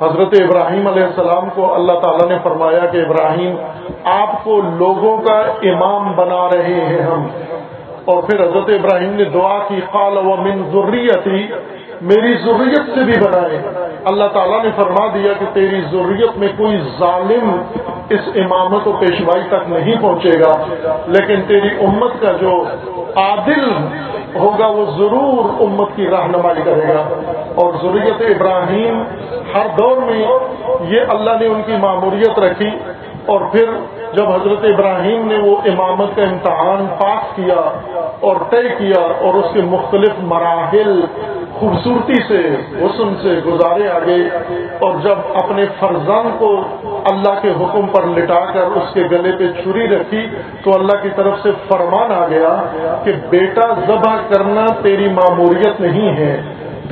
حضرت 0.02 0.42
ابراہیم 0.42 0.88
علیہ 0.88 1.04
السلام 1.04 1.50
کو 1.56 1.74
اللہ 1.74 1.92
تعالیٰ 1.92 2.28
نے 2.30 2.38
فرمایا 2.44 2.86
کہ 2.86 2.98
ابراہیم، 2.98 3.56
آپ 4.04 4.44
کو 4.44 4.62
لوگوں 4.78 5.18
کا 5.18 5.40
امام 5.64 6.12
بنا 6.12 6.48
رہے 6.48 6.86
ہیں 6.86 7.02
ہم۔ 7.02 7.28
اور 8.06 8.24
پھر 8.24 8.44
حضرت 8.44 8.70
ابراہیم 8.70 9.14
نے 9.14 9.24
دعا 9.24 9.58
کی، 9.68 9.80
قال 9.92 10.18
و 10.18 10.36
من 10.36 10.64
ضروریتی 10.72 11.48
میری 12.02 12.34
ضروریت 12.34 12.96
سے 12.96 13.04
بھی 13.04 13.14
بنائے۔ 13.26 13.62
اللہ 14.06 14.24
تعالیٰ 14.34 14.64
نے 14.64 14.70
فرما 14.76 15.08
دیا 15.14 15.34
کہ 15.40 15.46
تیری 15.54 15.82
ضروریت 15.82 16.38
میں 16.38 16.48
کوئی 16.58 16.78
ظالم 17.00 17.62
اس 18.10 18.30
امامت 18.36 18.88
و 18.88 18.92
پیشوائی 18.92 19.44
تک 19.48 19.68
نہیں 19.68 19.96
پہنچے 20.02 20.40
گا، 20.40 20.54
لیکن 21.08 21.42
تیری 21.48 21.70
امت 21.86 22.12
کا 22.22 22.32
جو 22.32 22.64
عادل 23.16 23.72
ہوگا 24.40 24.68
وہ 24.68 24.86
ضرور 24.86 25.62
امت 25.62 25.96
کی 25.96 26.08
رہنمائی 26.08 26.62
کرے 26.64 26.94
گا۔ 26.94 27.02
اور 27.56 27.74
ضروریت 27.82 28.22
ابراہیم 28.22 29.04
ہر 29.56 29.68
دور 29.80 29.98
میں 29.98 30.26
یہ 30.82 31.02
اللہ 31.10 31.32
نے 31.40 31.48
ان 31.48 31.62
کی 31.66 31.74
معموریت 31.76 32.40
رکھی۔ 32.40 32.70
اور 33.26 33.42
پھر 33.52 33.66
جب 34.14 34.30
حضرت 34.30 34.66
ابراہیم 34.66 35.28
نے 35.28 35.38
وہ 35.38 35.56
امامت 35.66 36.16
کا 36.16 36.24
امتحان 36.24 36.88
پاس 37.00 37.36
کیا 37.36 37.80
اور 38.20 38.36
طے 38.50 38.62
کیا 38.78 39.02
اور 39.02 39.34
اس 39.34 39.46
کے 39.54 39.62
مختلف 39.62 40.10
مراحل 40.20 41.02
خوبصورتی 41.60 42.14
سے، 42.14 42.56
حسن 42.82 43.16
سے 43.22 43.30
گزارے 43.46 43.88
آگے، 43.88 44.30
اور 44.80 44.92
جب 45.04 45.18
اپنے 45.44 45.66
فرزان 45.80 46.36
کو 46.40 46.64
اللہ 47.12 47.40
کے 47.42 47.50
حکم 47.50 47.88
پر 47.88 48.06
لٹا 48.06 48.46
کر 48.54 48.62
اس 48.62 48.94
کے 48.94 49.04
گلے 49.12 49.32
پہ 49.38 49.62
چھری 49.64 49.88
رکھی، 49.88 50.30
تو 50.64 50.72
اللہ 50.74 51.02
کی 51.02 51.10
طرف 51.16 51.34
سے 51.44 51.52
فرمان 51.68 52.12
آ 52.12 52.28
گیا 52.28 52.64
کہ 53.04 53.12
بیٹا 53.30 53.74
ذبح 53.88 54.16
کرنا 54.30 54.66
تیری 54.84 55.10
معموریت 55.10 55.82
نہیں 55.82 56.18
ہے۔ 56.18 56.42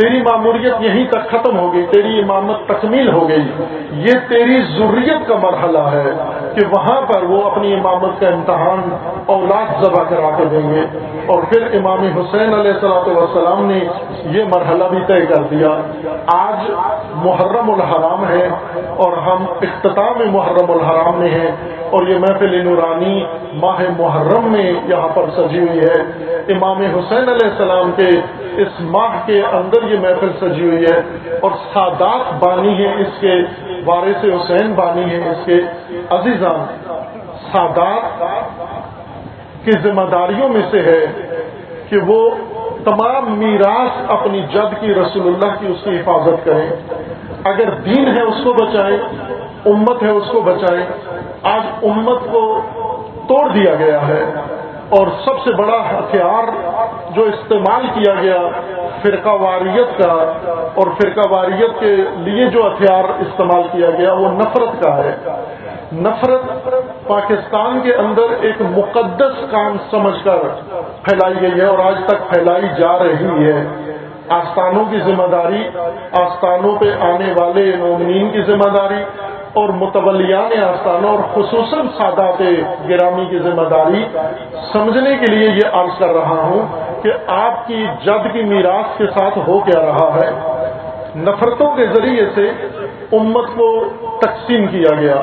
تیری 0.01 0.21
معمولیت 0.21 0.73
یہیں 0.79 1.07
تک 1.07 1.29
ختم 1.31 1.59
ہو 1.59 1.73
گئی، 1.73 1.85
تیری 1.85 2.19
امامت 2.19 2.67
تکمیل 2.67 3.11
ہو 3.11 3.29
گئی۔ 3.29 3.63
یہ 3.91 4.13
تیری 4.27 4.61
ضروریت 4.61 5.27
کا 5.27 5.35
مرحلہ 5.41 5.79
ہے۔ 5.79 6.11
کہ 6.57 6.65
وہاں 6.65 7.01
پر 7.01 7.23
وہ 7.23 7.43
اپنی 7.43 7.73
امامت 7.73 8.19
کا 8.19 8.27
امتحان 8.27 8.89
اولاد 9.25 9.83
ذبح 9.83 10.03
کرا 10.03 10.29
کے 10.37 10.45
دیں 10.45 10.73
گے۔ 10.73 10.81
اور 11.25 11.43
پھر 11.43 11.61
امام 11.73 11.99
حسین 11.99 12.53
علیہ 12.53 12.71
السلاۃ 12.71 13.15
والسلام 13.15 13.65
نے 13.65 13.79
یہ 14.23 14.43
مرحلہ 14.55 14.83
بھی 14.83 14.97
طے 15.07 15.25
کر 15.25 15.43
دیا۔ 15.43 15.69
آج 16.27 16.71
محرم 17.15 17.71
الحرام 17.71 18.27
ہے 18.27 18.49
اور 18.89 19.17
ہم 19.17 19.45
اختتام 19.61 20.31
محرم 20.31 20.71
الحرام 20.71 21.19
میں 21.19 21.29
ہیں۔ 21.29 21.51
اور 21.89 22.07
یہ 22.07 22.17
محفل 22.17 22.63
نورانی 22.63 23.25
ماہ 23.53 23.81
محرم 23.97 24.51
میں 24.51 24.73
یہاں 24.87 25.07
پر 25.07 25.25
سجی 25.37 25.59
ہوئی 25.59 25.79
ہے۔ 25.79 26.01
امام 26.53 26.77
حسین 26.77 27.29
علیہ 27.29 27.49
السلام 27.49 27.91
کے 27.95 28.09
اس 28.61 28.81
ماہ 28.81 29.21
کے 29.25 29.41
اندر 29.51 29.83
یہ 29.83 29.99
محفل 29.99 30.31
سجی 30.41 30.69
ہوئی 30.69 30.83
ہے۔ 30.83 31.17
اور 31.41 31.51
سادات 31.73 32.43
بانی 32.43 32.85
ہے 32.85 32.93
اس 32.93 33.21
کے، 33.21 33.33
وارث 33.85 34.23
حسین 34.23 34.73
بانی 34.73 35.15
ہے 35.15 35.29
اس 35.29 35.45
کے۔ 35.45 35.61
عزیزان، 36.09 36.65
سادات 37.51 38.23
کی 39.65 39.71
ذمہ 39.71 40.01
داریوں 40.01 40.49
میں 40.49 40.61
سے 40.71 40.81
ہے 40.81 41.05
کہ 41.89 41.97
وہ 42.07 42.29
تمام 42.85 43.31
میراث 43.39 44.11
اپنی 44.11 44.41
جد 44.41 44.75
کی 44.79 44.93
رسول 44.93 45.27
اللہ 45.27 45.55
کی 45.59 45.67
اس 45.67 45.83
کی 45.83 45.95
حفاظت 45.95 46.45
کریں۔ 46.45 46.69
اگر 47.43 47.69
دین 47.69 48.07
ہے 48.17 48.21
اس 48.21 48.43
کو 48.43 48.53
بچائیں، 48.53 48.97
امت 49.65 50.03
ہے 50.03 50.09
اس 50.09 50.23
کو 50.31 50.41
بچائیں، 50.41 50.85
آج 51.43 51.85
امت 51.85 52.21
کو 52.31 52.61
توڑ 53.27 53.49
دیا 53.49 53.75
گیا 53.75 54.07
ہے 54.07 54.23
اور 54.89 55.07
سب 55.25 55.39
سے 55.43 55.51
بڑا 55.51 55.79
ہتھیار 55.89 56.43
جو 57.15 57.23
استعمال 57.23 57.87
کیا 57.93 58.13
گیا 58.21 58.39
فرقہ 59.01 59.29
واریت 59.29 59.97
کا 59.97 60.13
اور 60.75 60.87
فرقہ 61.01 61.27
واریت 61.29 61.79
کے 61.79 61.95
لیے 62.17 62.45
جو 62.45 62.67
ہتھیار 62.67 63.03
استعمال 63.03 63.63
کیا 63.71 63.89
گیا 63.89 64.13
وہ 64.13 64.27
نفرت 64.27 64.83
کا 64.83 64.97
ہے۔ 64.97 65.15
نفرت 65.93 66.71
پاکستان 67.07 67.79
کے 67.83 67.93
اندر 67.95 68.23
ایک 68.41 68.61
مقدس 68.61 69.51
کام 69.51 69.77
سمجھ 69.91 70.23
کر 70.23 70.37
پھیلائی 71.03 71.35
گئی 71.41 71.61
ہے 71.61 71.65
اور 71.65 71.79
آج 71.79 71.95
تک 72.05 72.33
پھیلائی 72.33 72.67
جا 72.81 72.99
رہی 72.99 73.51
ہے۔ 73.51 73.67
آستانوں 74.29 74.85
کی 74.89 74.99
ذمہ 74.99 75.27
داری، 75.27 75.69
آستانوں 76.11 76.75
پہ 76.79 76.85
آنے 76.99 77.33
والے 77.39 77.75
نومنین 77.75 78.29
کی 78.29 78.41
ذمہ 78.41 78.69
داری 78.77 79.03
اور 79.53 79.69
متولیان 79.69 80.63
آستانہ 80.63 81.07
اور 81.07 81.19
خصوصاً 81.33 81.87
سادات 81.97 82.41
گرامی 82.89 83.25
کی 83.25 83.39
ذمہ 83.39 83.69
داری۔ 83.69 84.05
سمجھنے 84.73 85.17
کے 85.17 85.31
لیے 85.31 85.49
یہ 85.49 85.67
عرض 85.71 85.99
کر 85.99 86.13
رہا 86.13 86.41
ہوں 86.41 86.67
کہ 87.03 87.11
آپ 87.27 87.67
کی 87.67 87.85
جد 88.05 88.33
کی 88.33 88.43
میراث 88.43 88.97
کے 88.97 89.07
ساتھ 89.07 89.37
ہو 89.47 89.59
کیا 89.59 89.85
رہا 89.85 90.19
ہے۔ 90.23 90.31
نفرتوں 91.15 91.75
کے 91.75 91.85
ذریعے 91.85 92.25
سے 92.35 92.51
امت 93.11 93.45
کو 93.55 93.83
تقسیم 94.21 94.67
کیا 94.67 94.95
گیا۔ 94.99 95.21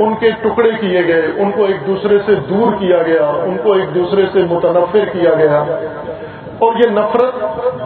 ان 0.00 0.14
کے 0.14 0.30
ٹکڑے 0.30 0.70
کیے 0.80 1.06
گئے، 1.06 1.22
ان 1.36 1.50
کو 1.50 1.64
ایک 1.64 1.86
دوسرے 1.86 2.18
سے 2.26 2.34
دور 2.34 2.72
کیا 2.72 3.02
گیا، 3.02 3.26
ان 3.28 3.56
کو 3.62 3.72
ایک 3.72 3.94
دوسرے 3.94 4.26
سے 4.32 4.38
متنفر 4.50 5.04
کیا 5.12 5.34
گیا۔ 5.34 5.64
اور 6.58 6.72
یہ 6.74 6.90
نفرت 6.90 7.34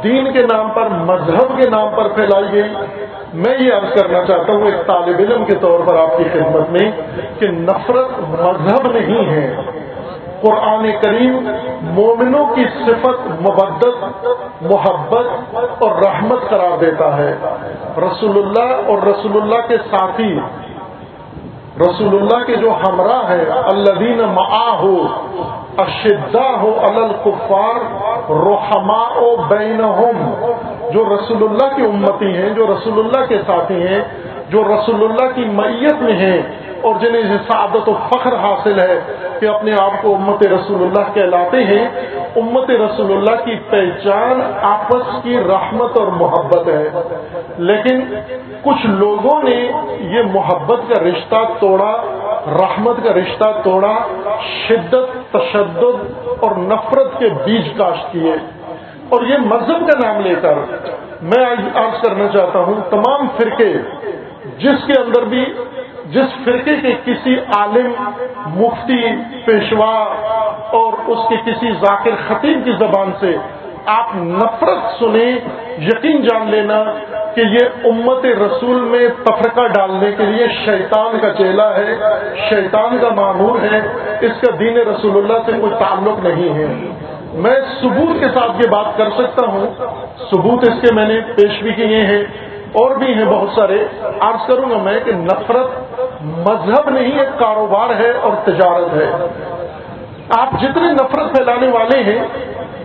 دین 0.05 0.33
کے 0.33 0.43
نام 0.43 0.69
پر، 0.69 0.89
مذہب 0.89 1.63
کے 1.63 1.71
نام 1.71 1.89
پر 1.97 2.09
پھیلائی 2.09 2.53
گئی۔ 2.53 2.75
میں 3.35 3.59
یہ 3.59 3.73
عرض 3.73 4.01
کرنا 4.01 4.25
چاہتا 4.25 4.53
ہوں 4.53 4.65
ایک 4.65 4.87
طالب 4.87 5.19
علم 5.19 5.45
کے 5.45 5.55
طور 5.55 5.81
پر 5.81 5.97
آپ 5.97 6.19
کی 6.19 6.25
خدمت 6.33 6.71
میں 6.71 6.91
کہ 7.39 7.47
نفرت 7.47 8.19
مذہب 8.21 8.93
نہیں 8.93 9.31
ہے۔ 9.31 9.57
قرآن 10.41 10.91
کریم 11.03 11.51
مومنوں 11.83 12.47
کی 12.55 12.65
صفت 12.87 13.27
مبدت، 13.27 14.05
محبت 14.63 15.55
اور 15.55 16.03
رحمت 16.03 16.51
قرار 16.51 16.79
دیتا 16.79 17.17
ہے۔ 17.17 17.37
رسول 17.99 18.39
اللہ 18.39 18.75
اور 18.87 18.99
رسول 19.03 19.43
اللہ 19.43 19.69
کے 19.69 19.77
ساتھی 19.77 20.39
رسول 21.81 22.15
اللہ 22.17 22.43
کے 22.47 22.57
جو 22.57 22.73
ہمراہ 22.83 23.31
ہے 23.31 23.45
اللہ 23.71 23.95
دین 23.99 24.21
ہو 24.81 24.97
اشدا 25.83 26.49
ہو 26.61 26.69
الکفار 26.89 27.81
روحما 28.31 29.01
او 29.21 29.31
بین 29.49 29.81
جو 30.93 31.05
رسول 31.05 31.43
اللہ 31.43 31.75
کی 31.77 31.83
امتی 31.83 32.31
ہیں، 32.37 32.51
جو 32.51 32.67
رسول 32.67 32.99
اللہ 32.99 33.25
کے 33.29 33.39
ساتھی 33.47 33.81
ہیں، 33.87 34.03
جو 34.51 34.63
رسول 34.65 35.03
اللہ 35.05 35.35
کی 35.35 35.45
میت 35.55 36.03
میں 36.03 36.15
ہیں 36.17 36.41
اور 36.85 36.95
جنہیں 37.01 37.39
سعادت 37.49 37.89
و 37.89 37.95
فخر 38.09 38.37
حاصل 38.37 38.81
ہے 38.81 39.01
کہ 39.41 39.47
اپنے 39.47 39.73
آپ 39.73 40.03
کو 40.03 40.15
امت 40.15 40.47
رسول 40.47 40.83
اللہ 40.83 41.15
کہلاتے 41.15 41.65
ہیں، 41.65 41.89
امت 42.37 42.71
رسول 42.71 43.17
اللہ 43.17 43.45
کی 43.45 43.55
پہچان 43.71 44.43
آپس 44.63 45.23
کی 45.23 45.39
رحمت 45.39 45.99
اور 45.99 46.07
محبت 46.07 46.69
ہے۔ 46.69 46.89
لیکن 47.59 48.15
کچھ 48.63 48.87
لوگوں 48.87 49.43
نے 49.43 49.73
یہ 50.01 50.23
محبت 50.35 50.81
کا 50.89 51.05
رشتہ 51.05 51.37
توڑا، 51.61 51.97
رحمت 52.47 52.97
کا 53.05 53.13
رشتہ 53.13 53.51
توڑا، 53.65 53.97
شدت، 54.69 55.33
تشدد 55.33 56.19
اور 56.41 56.57
نفرت 56.57 57.19
کے 57.19 57.27
بیج 57.45 57.69
کاشت 57.77 58.13
کیے۔ 58.13 58.35
اور 59.09 59.23
یہ 59.23 59.39
مذہب 59.39 59.91
کا 59.93 60.13
نام 60.13 60.21
لے 60.21 60.35
کر 60.35 60.55
میں 61.23 61.45
آج 61.75 62.03
کرنا 62.03 62.29
چاہتا 62.29 62.59
ہوں، 62.59 62.75
تمام 62.91 63.27
فرقے، 63.37 63.73
جس 64.59 64.87
کے 64.87 65.01
اندر 65.01 65.25
بھی 65.25 65.45
جس 66.05 66.45
فرقے 66.45 66.77
کے 66.77 66.93
کسی 67.05 67.37
عالم، 67.57 67.93
مفتی، 68.47 69.03
پیشوا 69.45 69.95
اور 70.71 70.93
اس 71.07 71.19
کے 71.29 71.37
کسی 71.37 71.73
ذاکر 71.73 72.11
خطیب 72.29 72.65
کی 72.65 72.73
زبان 72.73 73.11
سے 73.21 73.37
آپ 73.87 74.15
نفرت 74.17 74.99
سنیں، 74.99 75.33
یقین 75.79 76.23
جان 76.23 76.51
لینا 76.51 76.85
کہ 77.35 77.41
یہ 77.41 77.87
امت 77.89 78.25
رسول 78.25 78.81
میں 78.81 79.09
تفرقہ 79.25 79.67
ڈالنے 79.67 80.13
کے 80.13 80.25
لیے 80.25 80.47
شیطان 80.65 81.19
کا 81.19 81.31
چیلا 81.31 81.77
ہے، 81.77 81.97
شیطان 82.49 82.99
کا 83.01 83.09
معمور 83.09 83.59
ہے، 83.63 83.81
اس 84.21 84.41
کا 84.41 84.57
دین 84.59 84.77
رسول 84.77 85.17
اللہ 85.17 85.39
سے 85.47 85.53
کوئی 85.61 85.73
تعلق 85.79 86.25
نہیں 86.25 86.55
ہے۔ 86.55 86.75
میں 87.35 87.55
ثبوت 87.81 88.21
کے 88.21 88.27
ساتھ 88.35 88.51
یہ 88.57 88.71
بات 88.71 88.97
کر 88.97 89.11
سکتا 89.11 89.47
ہوں۔ 89.47 89.67
ثبوت 90.31 90.69
اس 90.69 90.81
کے 90.81 90.95
میں 90.95 91.09
نے 91.09 91.21
پیش 91.21 91.63
بھی 91.63 91.73
کیے 91.73 92.01
ہیں 92.01 92.25
اور 92.75 92.97
بھی 92.97 93.15
ہیں 93.15 93.25
بہت 93.25 93.49
سارے، 93.55 93.85
عرض 94.21 94.47
کروں 94.47 94.71
گا 94.71 94.77
میں 94.77 95.01
کہ 95.05 95.13
نفرت 95.13 96.01
مذہب 96.23 96.91
نہیں، 96.91 97.19
ایک 97.19 97.39
کاروبار 97.39 97.91
ہے 98.01 98.11
اور 98.11 98.33
تجارت 98.45 98.95
ہے۔ 98.95 99.11
آپ 100.31 100.51
جتنے 100.63 100.93
نفرت 100.93 101.37
پھیلانے 101.37 101.69
والے 101.71 102.03
ہیں، 102.03 102.27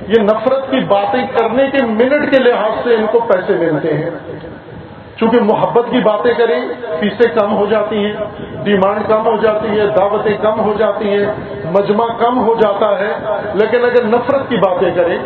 یہ 0.08 0.22
نفرت 0.22 0.72
کی 0.72 0.80
باتیں 0.80 1.28
کرنے 1.38 1.64
کے 1.72 1.86
منٹ 1.86 2.36
کے 2.36 2.44
لحاظ 2.44 2.72
سے 2.84 2.96
ان 2.96 3.06
کو 3.12 3.20
پیسے 3.20 3.54
ملتے 3.54 3.94
ہیں۔ 3.94 4.10
چونکہ 5.18 5.40
محبت 5.42 5.86
کی 5.92 6.00
باتیں 6.00 6.34
کریں، 6.34 6.62
فیسیں 7.00 7.40
کم 7.40 7.58
ہو 7.58 7.66
جاتی 7.66 8.06
ہیں، 8.06 8.14
ڈیمانڈ 8.64 9.08
کم 9.08 9.26
ہو 9.26 9.36
جاتی 9.42 9.80
ہے، 9.80 9.88
دعوتیں 9.88 10.38
کم 10.42 10.60
ہو 10.60 10.74
جاتی 10.78 11.10
ہیں، 11.10 11.26
مجمع 11.66 12.08
کم 12.20 12.40
ہو 12.40 12.54
جاتا 12.54 13.00
ہے۔ 13.00 13.12
لیکن 13.54 13.86
اگر 13.86 14.04
نفرت 14.04 14.50
کی 14.50 14.58
باتیں 14.58 14.92
کریں، 14.96 15.18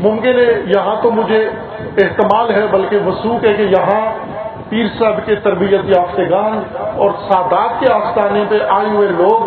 ممکن 0.00 0.38
ہے 0.38 0.62
یہاں 0.66 0.96
تو 1.02 1.10
مجھے 1.10 1.48
احتمال 1.98 2.54
ہے، 2.54 2.66
بلکہ 2.70 2.98
وسوخ 3.06 3.44
ہے 3.44 3.52
کہ 3.52 3.62
یہاں 3.62 4.00
پیر 4.68 4.86
صاحب 4.98 5.26
کے 5.26 5.34
تربیت 5.34 5.80
یافتگان 5.84 6.62
اور 6.96 7.10
سادات 7.30 7.80
کے 7.80 7.92
آستانے 7.92 8.44
پہ 8.48 8.58
آئے 8.68 8.88
ہوئے 8.88 9.08
لوگ، 9.08 9.40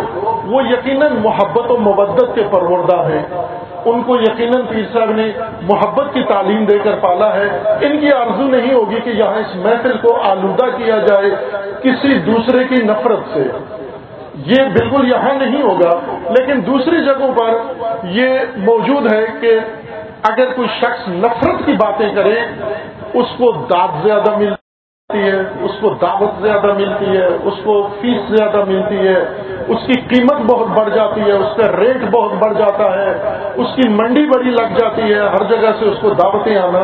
وہ 0.45 0.63
یقیناً 0.63 1.11
محبت 1.23 1.71
و 1.71 1.77
مبدت 1.77 2.35
کے 2.35 2.43
پروردہ 2.51 2.95
ہیں۔ 2.95 3.23
ان 3.85 4.03
کو 4.03 4.15
یقیناً 4.15 4.61
پیر 4.69 4.83
صاحب 4.93 5.11
نے 5.11 5.31
محبت 5.61 6.13
کی 6.13 6.23
تعلیم 6.23 6.65
دے 6.65 6.77
کر 6.79 6.95
پالا 7.01 7.35
ہے۔ 7.35 7.47
ان 7.81 7.99
کی 7.99 8.11
آرزو 8.11 8.43
نہیں 8.43 8.73
ہوگی 8.73 8.99
کہ 9.03 9.09
یہاں 9.09 9.35
اس 9.35 9.55
محفل 9.55 9.97
کو 9.97 10.21
آلودہ 10.21 10.65
کیا 10.77 10.97
جائے 10.97 11.29
کسی 11.83 12.17
دوسرے 12.17 12.63
کی 12.63 12.83
نفرت 12.83 13.19
سے۔ 13.33 13.43
یہ 14.35 14.63
بالکل 14.63 15.11
یہاں 15.11 15.33
نہیں 15.33 15.61
ہوگا، 15.61 15.99
لیکن 16.29 16.65
دوسری 16.65 17.05
جگہوں 17.05 17.33
پر 17.33 17.49
یہ 18.03 18.29
موجود 18.57 19.13
ہے 19.13 19.25
کہ 19.41 19.59
اگر 20.27 20.53
کوئی 20.55 20.67
شخص 20.81 21.07
نفرت 21.15 21.65
کی 21.65 21.73
باتیں 21.79 22.09
کرے، 22.15 22.35
اس 23.13 23.33
کو 23.37 23.51
داد 23.69 24.03
زیادہ 24.03 24.37
مل 24.37 24.53
ہے، 25.09 25.31
اس 25.61 25.71
کو 25.81 25.89
دعوت 26.01 26.41
زیادہ 26.41 26.73
ملتی 26.73 27.17
ہے، 27.17 27.25
اس 27.25 27.59
کو 27.63 27.73
فیس 28.01 28.21
زیادہ 28.29 28.63
ملتی 28.65 29.07
ہے، 29.07 29.19
اس 29.67 29.85
کی 29.87 29.99
قیمت 30.07 30.39
بہت 30.51 30.67
بڑھ 30.77 30.89
جاتی 30.95 31.21
ہے، 31.21 31.31
اس 31.31 31.55
کا 31.57 31.67
ریٹ 31.71 32.03
بہت 32.11 32.33
بڑھ 32.33 32.53
جاتا 32.53 32.87
ہے، 32.93 33.11
اس 33.55 33.75
کی 33.75 33.87
منڈی 33.89 34.25
بڑی 34.25 34.51
لگ 34.51 34.73
جاتی 34.79 35.13
ہے، 35.13 35.27
ہر 35.27 35.43
جگہ 35.49 35.71
سے 35.79 35.85
اس 35.85 36.01
کو 36.01 36.13
دعوتیں 36.13 36.57
آنا 36.57 36.83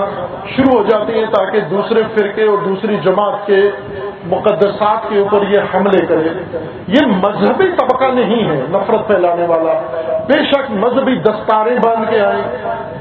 شروع 0.55 0.77
ہو 0.77 0.83
جاتی 0.83 1.19
ہیں 1.19 1.25
تاکہ 1.33 1.67
دوسرے 1.69 2.03
فرقے 2.15 2.48
اور 2.48 2.57
دوسری 2.65 2.98
جماعت 3.03 3.45
کے 3.48 3.62
مقدسات 4.25 5.09
کے 5.09 5.19
اوپر 5.19 5.47
یہ 5.47 5.59
حملے 5.75 6.05
کرے۔ 6.05 6.29
یہ 6.87 7.05
مذہبی 7.05 7.71
طبقہ 7.79 8.05
نہیں 8.05 8.49
ہے 8.49 8.61
نفرت 8.69 9.07
پھیلانے 9.07 9.45
والا۔ 9.45 9.73
بے 10.27 10.43
شک 10.51 10.71
مذہبی 10.71 11.15
دستاریں 11.15 11.77
باندھ 11.83 12.11
کے 12.11 12.19
آئیں۔ 12.19 12.41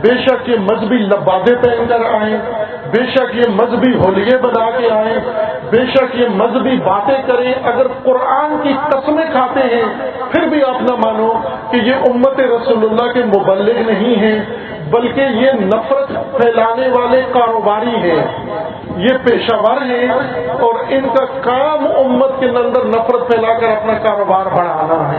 بے 0.01 0.27
شک 0.27 0.49
یہ 0.49 0.57
مذہبی 0.59 0.97
لبادے 0.97 1.55
پہن 1.55 1.85
کر 1.89 2.01
آئیں۔ 2.23 2.37
بے 2.91 3.07
شک 3.07 3.37
یہ 3.37 3.43
مذہبی 3.49 3.95
ہولیے 3.95 4.39
بنا 4.39 4.71
کے 4.71 4.91
آئیں۔ 4.91 5.19
بے 5.71 5.87
شک 5.95 6.17
یہ 6.17 6.29
مذہبی 6.29 6.77
باتیں 6.77 7.23
کریں۔ 7.27 7.55
اگر 7.65 7.87
قرآن 8.03 8.57
کی 8.63 8.73
قسمیں 8.93 9.25
کھاتے 9.33 9.61
ہیں، 9.61 10.11
پھر 10.33 10.49
بھی 10.49 10.63
آپ 10.63 10.83
نہ 10.83 10.97
مانو 11.07 11.33
کہ 11.71 11.77
یہ 11.77 11.95
امت 11.95 12.41
رسول 12.41 12.87
اللہ 12.91 13.13
کے 13.13 13.25
مبلغ 13.25 13.91
نہیں 13.91 14.15
ہیں، 14.15 14.45
بلکہ 14.91 15.21
یہ 15.21 15.53
نفرت 15.53 16.09
پھیلانے 16.09 16.89
والے 16.89 17.23
کاروباری 17.33 18.11
ہیں۔ 18.11 18.27
یہ 18.97 19.09
پیشہ 19.25 19.57
ور 19.57 19.83
ہیں 19.83 20.09
اور 20.61 20.75
ان 20.89 21.09
کا 21.19 21.25
کام 21.25 21.87
امت 22.05 22.41
کے 22.41 22.49
اندر 22.49 22.85
نفرت 22.85 23.31
پھیلا 23.31 23.59
کر 23.59 23.69
اپنا 23.69 23.93
کاروبار 23.95 24.47
بڑھانا 24.47 25.13
ہے۔ 25.13 25.19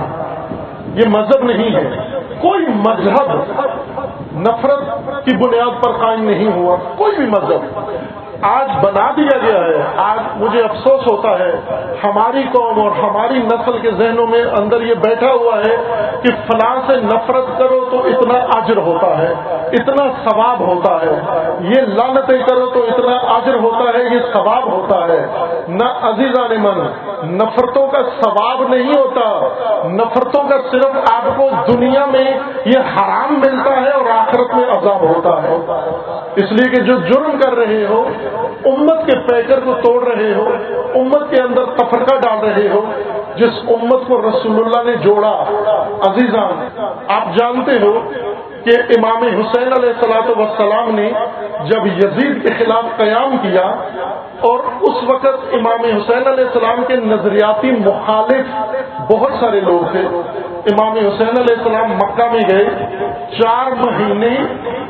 یہ 0.94 1.08
مذہب 1.08 1.44
نہیں 1.44 1.76
ہے۔ 1.76 1.90
کوئی 2.42 2.66
مذہب 2.68 3.32
نفرت 4.36 4.84
کی 5.26 5.38
بنیاد 5.38 5.84
پر 5.84 5.92
قائم 5.92 6.24
نہیں 6.24 6.52
ہوا۔ 6.52 6.76
کوئی 6.98 7.16
بھی 7.16 7.26
مذہب۔ 7.26 7.80
آج 8.42 8.70
بنا 8.86 9.12
دیا 9.18 9.38
گیا 9.38 9.60
ہے، 9.60 9.82
آج 9.98 10.20
مجھے 10.36 10.62
افسوس 10.62 11.02
ہوتا 11.12 11.32
ہے، 11.40 11.52
ہماری 12.04 12.44
قوم 12.54 12.80
اور 12.80 12.92
ہماری 12.92 13.40
نسل 13.40 13.78
کے 13.80 13.92
ذہنوں 13.92 14.28
میں 14.28 14.44
اندر 14.60 14.82
یہ 14.82 14.94
بیٹھا 14.94 15.32
ہوا 15.32 15.58
ہے 15.58 15.76
کہ 16.24 16.34
فلاں 16.48 16.76
سے 16.88 16.96
نفرت 16.96 17.60
کرو 17.60 17.80
تو 17.92 18.00
اتنا 18.06 18.40
اجر 18.58 18.78
ہوتا 18.78 19.18
ہے، 19.18 19.34
اتنا 19.72 20.08
ثواب 20.24 20.60
ہوتا 20.60 20.94
ہے۔ 21.02 21.14
یہ 21.60 21.82
لانتیں 21.82 22.38
کرو 22.48 22.66
تو 22.66 22.84
اتنا 22.84 23.16
اجر 23.36 23.56
ہوتا 23.56 23.98
ہے، 23.98 24.04
یہ 24.04 24.20
ثواب 24.34 24.72
ہوتا 24.72 25.00
ہے۔ 25.08 25.20
نہ 25.68 25.90
عزیز 26.02 26.40
من، 26.40 26.80
نفرتوں 27.36 27.88
کا 27.88 28.02
ثواب 28.22 28.62
نہیں 28.70 28.92
ہوتا، 28.98 29.30
نفرتوں 29.88 30.44
کا 30.44 30.58
صرف 30.72 31.12
آپ 31.12 31.30
کو 31.38 31.50
دنیا 31.74 32.06
میں 32.06 32.26
یہ 32.66 32.80
حرام 32.96 33.34
ملتا 33.34 33.82
ہے 33.82 33.92
اور 33.92 34.10
آخرت 34.18 34.54
میں 34.56 34.66
عذاب 34.78 35.02
ہوتا 35.02 35.42
ہے۔ 35.44 35.58
اس 36.36 36.52
لیے 36.52 36.70
کہ 36.70 36.82
جو 36.82 36.96
جرم 36.98 37.38
کر 37.40 37.56
رہے 37.56 37.86
ہو 37.86 38.04
امت 38.66 39.06
کے 39.06 39.18
پیکر 39.28 39.60
کو 39.60 39.74
توڑ 39.84 40.00
رہے 40.08 40.34
ہو، 40.34 40.48
امت 41.00 41.30
کے 41.30 41.42
اندر 41.44 41.72
تفرقہ 41.78 42.16
ڈال 42.20 42.46
رہے 42.46 42.68
ہو، 42.70 42.82
جس 43.36 43.60
امت 43.76 44.08
کو 44.08 44.22
رسول 44.22 44.58
اللہ 44.64 44.90
نے 44.90 44.96
جوڑا، 45.04 45.34
عزیزان، 46.10 46.80
آپ 47.16 47.36
جانتے 47.38 47.78
ہو 47.84 47.94
کہ 48.66 48.74
امام 48.96 49.24
حسین 49.24 49.74
علیہ 49.74 49.90
السلاۃ 49.90 50.28
وسلام 50.38 50.90
نے 50.96 51.10
جب 51.70 51.86
یزید 51.88 52.42
کے 52.44 52.54
خلاف 52.58 52.86
قیام 52.98 53.38
کیا 53.42 53.64
اور 54.50 54.60
اس 54.82 54.98
وقت 55.08 55.54
امام 55.54 55.84
حسین 55.86 56.28
علیہ 56.28 56.46
السلام 56.46 56.84
کے 56.88 56.96
نظریاتی 57.06 57.72
مخالف 57.86 58.54
بہت 59.12 59.34
سارے 59.40 59.60
لوگ 59.60 59.92
تھے۔ 59.92 60.06
امام 60.72 60.98
حسین 60.98 61.40
علیہ 61.40 61.56
السلام 61.58 61.92
مکہ 61.94 62.30
میں 62.32 62.44
گئے 62.50 62.66
چار 63.38 63.72
مہینے 63.72 64.36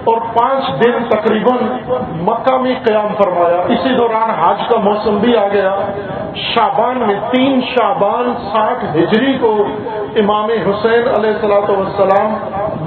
اور 0.04 0.18
پانچ 0.36 0.70
دن 0.84 1.04
تقریباً 1.10 1.58
مکہ 2.28 2.58
میں 2.62 2.74
قیام 2.86 3.14
فرمایا۔ 3.18 3.62
اسی 3.74 3.94
دوران 3.96 4.30
حج 4.40 4.68
کا 4.70 4.80
موسم 4.80 5.18
بھی 5.18 5.36
آ 5.38 5.48
گیا۔ 5.48 5.76
شابان 6.36 6.98
میں 7.00 7.16
تین 7.32 7.60
شابان 7.68 8.32
ساٹھ 8.52 8.86
ہجری 8.96 9.34
کو 9.42 9.52
امام 10.16 10.50
حسین 10.68 11.08
علیہ 11.18 11.34
السلاۃ 11.34 11.70
والسلام 11.70 12.34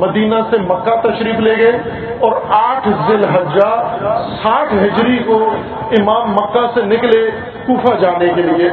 مدینہ 0.01 0.41
سے 0.51 0.59
مکہ 0.63 0.97
تشریف 1.03 1.41
لے 1.41 1.57
گئے 1.59 1.79
اور 2.19 2.33
آٹھ 2.59 2.89
ذی 2.89 3.15
الحجہ 3.15 3.71
ساٹھ 4.43 4.75
ہجری 4.75 5.19
کو 5.19 5.39
امام 5.99 6.33
مکہ 6.33 6.67
سے 6.75 6.83
نکلے 6.87 7.23
کوفہ 7.67 7.95
جانے 8.01 8.29
کے 8.35 8.43
لیے۔ 8.43 8.71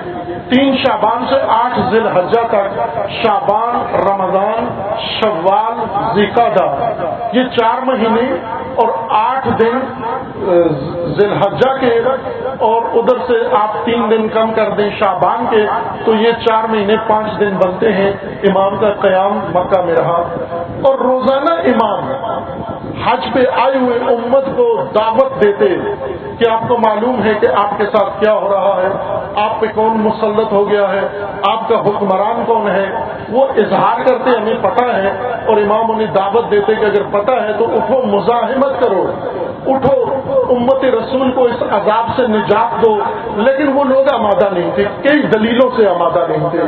تین 0.52 0.76
شابان 0.78 1.26
سے 1.30 1.36
آٹھ 1.48 1.80
ذی 1.90 1.98
الحجہ 1.98 2.42
تک 2.48 2.80
شابان 3.10 3.76
رمضان، 4.08 4.66
شوال 5.04 5.78
زیقادہ 6.16 6.66
یہ 7.34 7.44
چار 7.58 7.82
مہینے 7.82 8.26
اور 8.76 8.90
آٹھ 9.10 9.48
دن 9.62 9.80
ذی 11.12 11.26
الحجہ 11.26 11.72
کے 11.80 11.94
اور 12.58 12.90
ادھر 12.94 13.18
سے 13.28 13.40
آپ 13.60 13.78
تین 13.86 14.10
دن 14.12 14.28
کم 14.28 14.52
کر 14.54 14.70
دیں 14.72 14.90
شابان 15.00 15.46
کے، 15.50 15.66
تو 16.06 16.16
یہ 16.16 16.32
چار 16.48 16.68
مہینے 16.70 16.96
پانچ 17.08 17.40
دن 17.40 17.58
بنتے 17.58 17.94
ہیں 17.94 18.12
امام 18.50 18.78
کا 18.78 18.92
قیام 19.02 19.40
مکہ 19.54 19.82
میں 19.82 19.96
رہا۔ 19.96 20.22
اور 20.82 21.00
روزانہ 21.00 21.54
امام 21.66 22.12
حج 23.06 23.28
پہ 23.34 23.40
آئے 23.40 23.78
ہوئے 23.78 24.00
امت 24.00 24.46
کو 24.46 24.84
دعوت 25.00 25.44
دیتے 25.44 25.68
کہ 26.38 26.50
آپ 26.50 26.68
کو 26.68 26.78
معلوم 26.78 27.24
ہے 27.24 27.34
کہ 27.42 27.48
آپ 27.58 27.78
کے 27.78 27.86
ساتھ 27.86 28.24
کیا 28.24 28.34
ہو 28.34 28.50
رہا 28.50 28.82
ہے، 28.84 29.16
آپ 29.36 29.60
پہ 29.60 29.66
کون 29.76 29.98
مسلط 29.98 30.52
ہو 30.52 30.70
گیا 30.70 30.90
ہے، 30.90 31.08
آپ 31.48 31.70
کا 31.70 31.76
حکمران 31.76 32.44
کون 32.48 32.68
ہے؟ 32.68 32.86
وہ 33.30 33.46
اظہار 33.46 34.06
کرتے 34.06 34.30
ہمیں 34.30 34.54
پتہ 34.62 34.86
ہے 34.86 35.12
اور 35.48 35.58
امام 35.58 35.92
انہیں 35.92 36.08
دعوت 36.08 36.52
دیتے 36.52 36.76
کہ 36.76 36.86
اگر 36.86 37.04
پتہ 37.12 37.32
ہے 37.32 37.54
تو 37.54 37.66
اٹھو، 37.66 38.02
مزاحمت 38.06 38.82
کرو۔ 38.82 39.12
اٹھو، 39.68 40.16
امت 40.50 40.86
رسول 40.86 41.32
کو 41.32 41.44
اس 41.44 41.64
عذاب 41.72 42.06
سے 42.16 42.28
نجات 42.28 42.86
دو۔ 42.86 42.98
لیکن 43.36 43.68
وہ 43.68 43.84
لوگ 43.84 44.14
آمادہ 44.14 44.54
نہیں 44.54 44.72
تھے 44.76 44.84
کئی 44.84 45.22
دلیلوں 45.22 45.70
سے 45.78 45.88
آمادہ 45.88 46.26
نہیں 46.30 46.50
تھے۔ 46.50 46.62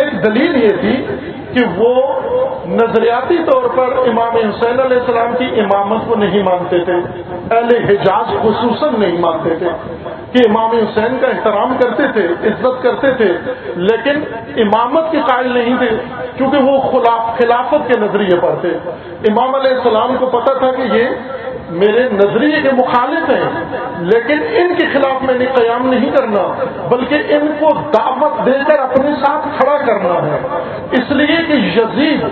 ایک 0.00 0.24
دلیل 0.24 0.64
یہ 0.64 0.68
تھی 0.68 1.06
کہ 1.54 1.60
وہ 1.76 2.12
نظریاتی 2.68 3.36
طور 3.44 3.62
پر 3.76 3.92
امام 4.08 4.36
حسین 4.36 4.80
علیہ 4.80 4.98
السلام 5.00 5.32
کی 5.38 5.60
امامت 5.60 6.06
کو 6.08 6.14
نہیں 6.14 6.42
مانتے 6.42 6.78
تھے، 6.84 6.96
اہل 7.50 7.68
حجاز 7.88 8.32
خصوصاً 8.42 8.94
نہیں 8.98 9.18
مانتے 9.18 9.54
تھے 9.58 9.68
کہ 10.32 10.38
امام 10.48 10.70
حسین 10.70 11.16
کا 11.20 11.26
احترام 11.26 11.76
کرتے 11.80 12.08
تھے، 12.12 12.26
عزت 12.48 12.82
کرتے 12.82 13.12
تھے، 13.12 13.28
لیکن 13.76 14.22
امامت 14.56 15.10
کے 15.10 15.20
قائل 15.28 15.52
نہیں 15.52 15.76
تھے، 15.78 15.90
کیونکہ 16.36 16.58
وہ 16.58 16.78
خلافت 17.38 17.88
کے 17.88 18.00
نظریے 18.00 18.40
پر 18.40 18.54
تھے۔ 18.60 18.76
امام 19.28 19.54
علیہ 19.54 19.74
السلام 19.74 20.16
کو 20.18 20.26
پتا 20.26 20.58
تھا 20.58 20.70
کہ 20.70 20.82
یہ 20.82 21.08
میرے 21.70 22.08
نظریے 22.12 22.60
کے 22.60 22.70
مخالف 22.72 23.30
ہیں، 23.30 23.64
لیکن 23.98 24.38
ان 24.56 24.74
کے 24.74 24.86
خلاف 24.92 25.22
میں 25.22 25.34
نے 25.34 25.46
قیام 25.46 25.86
نہیں 25.88 26.10
کرنا، 26.10 26.64
بلکہ 26.88 27.14
ان 27.14 27.52
کو 27.58 27.68
دعوت 27.74 28.46
دے 28.46 28.58
کر 28.68 28.78
اپنے 28.78 29.10
ساتھ 29.26 29.48
کھڑا 29.58 29.76
کرنا 29.78 30.14
ہے۔ 30.14 30.38
اس 30.92 31.10
لیے 31.10 31.36
کہ 31.48 31.52
یزید 31.52 32.26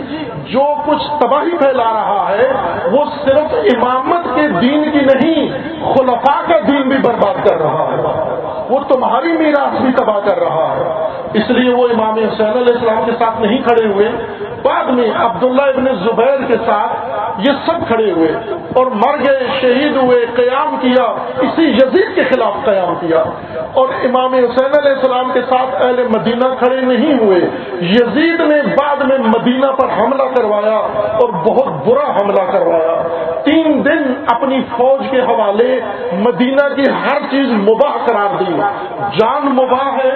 جو 0.47 0.75
کچھ 0.87 1.03
تباہی 1.21 1.57
پھیلا 1.57 1.85
رہا 1.85 2.27
ہے، 2.29 2.53
وہ 2.93 3.05
صرف 3.25 3.55
امامت 3.75 4.25
کے 4.35 4.49
دین 4.49 4.91
کی 4.91 4.99
نہیں، 4.99 5.49
خلفاء 5.95 6.41
کا 6.49 6.59
دین 6.69 6.89
بھی 6.89 6.97
برباد 6.97 7.49
کر 7.49 7.57
رہا 7.57 7.89
ہے۔ 7.93 8.03
وہ 8.69 8.79
تمہاری 8.89 9.33
میراث 9.33 9.81
بھی 9.81 9.93
تباہ 9.93 10.21
کر 10.25 10.39
رہا 10.39 10.75
ہے۔ 10.77 11.07
اس 11.35 11.51
لیے 11.51 11.75
وہ 11.75 11.89
امام 11.89 12.15
حسین 12.15 12.49
علیہ 12.49 12.75
السلام 12.75 13.05
کے 13.07 13.13
ساتھ 13.19 13.41
نہیں 13.41 13.59
کھڑے 13.59 13.93
ہوئے۔ 13.93 14.09
بعد 14.63 14.85
میں 14.85 15.11
عبداللہ 15.15 15.63
ابن 15.63 15.85
زبیر 15.95 16.47
کے 16.49 16.57
ساتھ 16.67 16.93
یہ 17.39 17.53
سب 17.67 17.87
کھڑے 17.87 18.13
ہوئے 18.13 18.33
اور 18.75 18.87
مر 18.87 19.19
گئے، 19.29 19.49
شہید 19.61 19.97
ہوئے، 19.97 20.27
قیام 20.35 20.77
کیا، 20.81 21.05
اسی 21.41 21.63
یزید 21.63 22.15
کے 22.15 22.25
خلاف 22.25 22.55
قیام 22.65 22.95
کیا۔ 22.95 23.25
اور 23.75 23.89
امام 24.05 24.35
حسین 24.35 24.79
علیہ 24.79 24.93
السلام 24.93 25.33
کے 25.33 25.41
ساتھ 25.43 25.83
اہل 25.83 26.07
مدینہ 26.09 26.55
کھڑے 26.59 26.81
نہیں 26.81 27.19
ہوئے۔ 27.19 27.39
یزید 27.81 28.41
نے 28.41 28.63
بعد 28.63 28.97
میں 28.97 29.19
مدینہ 29.19 29.67
پر 29.67 29.87
حملہ 29.99 30.23
کروایا 30.37 30.79
اور 30.97 31.29
بہت 31.29 31.87
برا 31.87 32.11
حملہ 32.11 32.53
کروایا۔ 32.53 33.03
تین 33.47 33.85
دن 33.85 34.25
اپنی 34.27 34.61
فوج 34.61 35.07
کے 35.11 35.21
حوالے 35.21 35.81
مدینہ 36.13 36.75
کی 36.75 36.83
ہر 36.91 37.19
چیز 37.31 37.49
مباح 37.51 37.93
قرار 38.07 38.43
دی۔ 38.43 38.61
جان 39.19 39.47
مباح 39.47 39.97
ہے، 39.97 40.13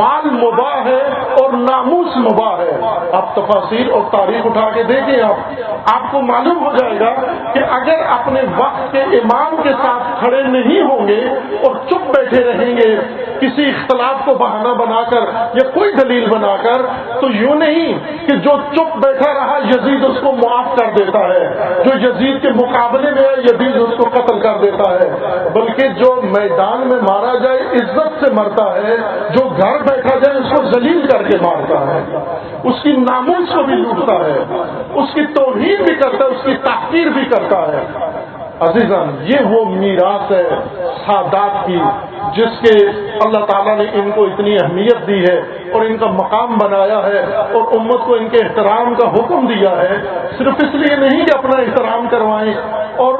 مال 0.00 0.30
مباح 0.30 0.84
ہے 0.84 1.00
اور 1.42 1.52
ناموس 1.52 2.16
مباح 2.16 2.56
ہے۔ 2.58 2.80
آپ 3.12 3.34
تفاصیر 3.34 3.90
اور 3.90 4.02
تاریخ 4.12 4.46
اٹھا 4.46 4.70
کے 4.74 4.82
دیکھیں 4.82 5.22
آپ۔ 5.22 5.36
آپ 5.94 6.12
کو 6.12 6.20
معلوم 6.20 6.66
ہو 6.66 6.72
جائے 6.72 7.00
گا 7.00 7.14
کہ 7.52 7.58
اگر 7.70 7.98
اپنے 8.08 8.40
وقت 8.56 8.92
کے 8.92 9.00
امام 9.00 9.62
کے 9.62 9.72
ساتھ 9.72 10.20
کھڑے 10.20 10.42
نہیں 10.42 10.82
ہوں 10.82 11.08
گے 11.08 11.28
اور 11.66 11.76
چپ 11.90 12.16
بیٹھے 12.16 12.44
رہیں 12.44 12.76
گے، 12.76 12.96
کسی 13.40 13.68
اختلاف 13.68 14.24
کو 14.24 14.34
بہانہ 14.34 14.68
بنا 14.68 15.02
کر 15.02 15.20
یا 15.54 15.70
کوئی 15.70 15.92
دلیل 15.92 16.28
بنا 16.30 16.56
کر، 16.56 16.82
تو 17.20 17.30
یوں 17.30 17.54
نہیں 17.54 17.92
کہ 18.28 18.36
جو 18.36 18.50
چپ 18.50 18.96
بیٹھا 18.96 19.34
رہا 19.34 19.58
یزید 19.64 20.04
اس 20.04 20.16
کو 20.20 20.32
معاف 20.32 20.76
کر 20.76 20.86
دیتا 20.98 21.18
ہے، 21.18 21.54
جو 21.84 22.08
یزید 22.08 22.42
کے 22.42 22.48
مقابلے 22.60 23.10
میں 23.10 23.22
یہ 23.22 23.56
بیج 23.58 23.76
اس 23.76 24.04
کو 24.04 24.10
قتل 24.10 24.40
کر 24.40 24.56
دیتا 24.62 24.94
ہے۔ 24.94 25.10
بلکہ 25.52 25.88
جو 25.88 26.22
میدان 26.22 26.80
میں 26.80 27.00
مارا 27.10 27.38
جائے، 27.38 27.58
عزت 27.58 28.24
سے 28.24 28.34
مرتا 28.34 28.74
ہے، 28.74 28.96
جو 29.30 29.48
گھر 29.48 29.82
بیٹھا 29.82 30.18
جائے، 30.18 30.38
اس 30.38 30.50
کو 30.56 30.80
ذلیل 30.80 31.06
کر 31.06 31.22
کے 31.22 31.38
مارتا 31.42 31.94
ہے۔ 31.94 32.00
اس 32.62 32.82
کی 32.82 32.92
ناموس 32.92 33.54
کو 33.54 33.62
بھی 33.62 33.74
لوٹتا 33.74 34.14
ہے۔ 34.14 34.38
اس 34.94 35.14
کی 35.14 35.26
توہین 35.26 35.82
بھی 35.86 35.94
کرتا 35.94 36.24
ہے، 36.24 36.30
اس 36.30 36.42
کی 36.42 36.54
تحقیر 36.64 37.06
بھی 37.06 37.24
کرتا 37.24 37.72
ہے۔ 37.72 37.86
عزیزان 38.60 39.16
یہ 39.22 39.46
وہ 39.50 39.64
میراث 39.64 40.30
ہے، 40.30 40.48
سادات 41.06 41.66
کی، 41.66 41.78
جس 42.36 42.58
کے 42.60 42.74
اللہ 43.24 43.44
تعالیٰ 43.44 43.76
نے 43.76 43.84
ان 43.92 44.10
کو 44.14 44.24
اتنی 44.24 44.56
اہمیت 44.62 45.06
دی 45.06 45.20
ہے 45.20 45.36
اور 45.72 45.84
ان 45.84 45.96
کا 45.96 46.06
مقام 46.06 46.56
بنایا 46.62 46.98
ہے 47.06 47.22
اور 47.36 47.62
امت 47.78 48.06
کو 48.06 48.14
ان 48.14 48.28
کے 48.28 48.44
احترام 48.44 48.94
کا 48.94 49.08
حکم 49.10 49.46
دیا 49.46 49.70
ہے۔ 49.70 49.96
صرف 50.38 50.54
اس 50.58 50.74
لیے 50.74 50.96
نہیں 50.96 51.26
کہ 51.26 51.38
اپنا 51.38 51.60
احترام 51.60 52.06
کروائیں 52.10 52.54
اور 52.96 53.14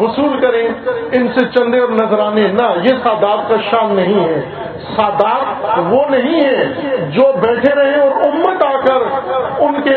وصول 0.00 0.40
کریں، 0.40 0.68
ان 1.12 1.28
سے 1.28 1.46
چندے 1.48 1.78
اور 1.78 1.88
نذرانے 1.88 2.46
نہ، 2.48 2.68
یہ 2.82 3.00
سادات 3.02 3.48
کا 3.48 3.56
شان 3.70 3.94
نہیں 3.96 4.24
ہے۔ 4.24 4.40
سادات 4.96 5.78
وہ 5.90 6.02
نہیں 6.10 6.40
ہے 6.44 6.64
جو 7.10 7.32
بیٹھے 7.32 7.74
رہے 7.74 8.00
اور 8.00 8.10
امت 8.10 8.64
آ 8.66 8.76
کر 8.80 9.02
ان 9.58 9.80
کے 9.82 9.96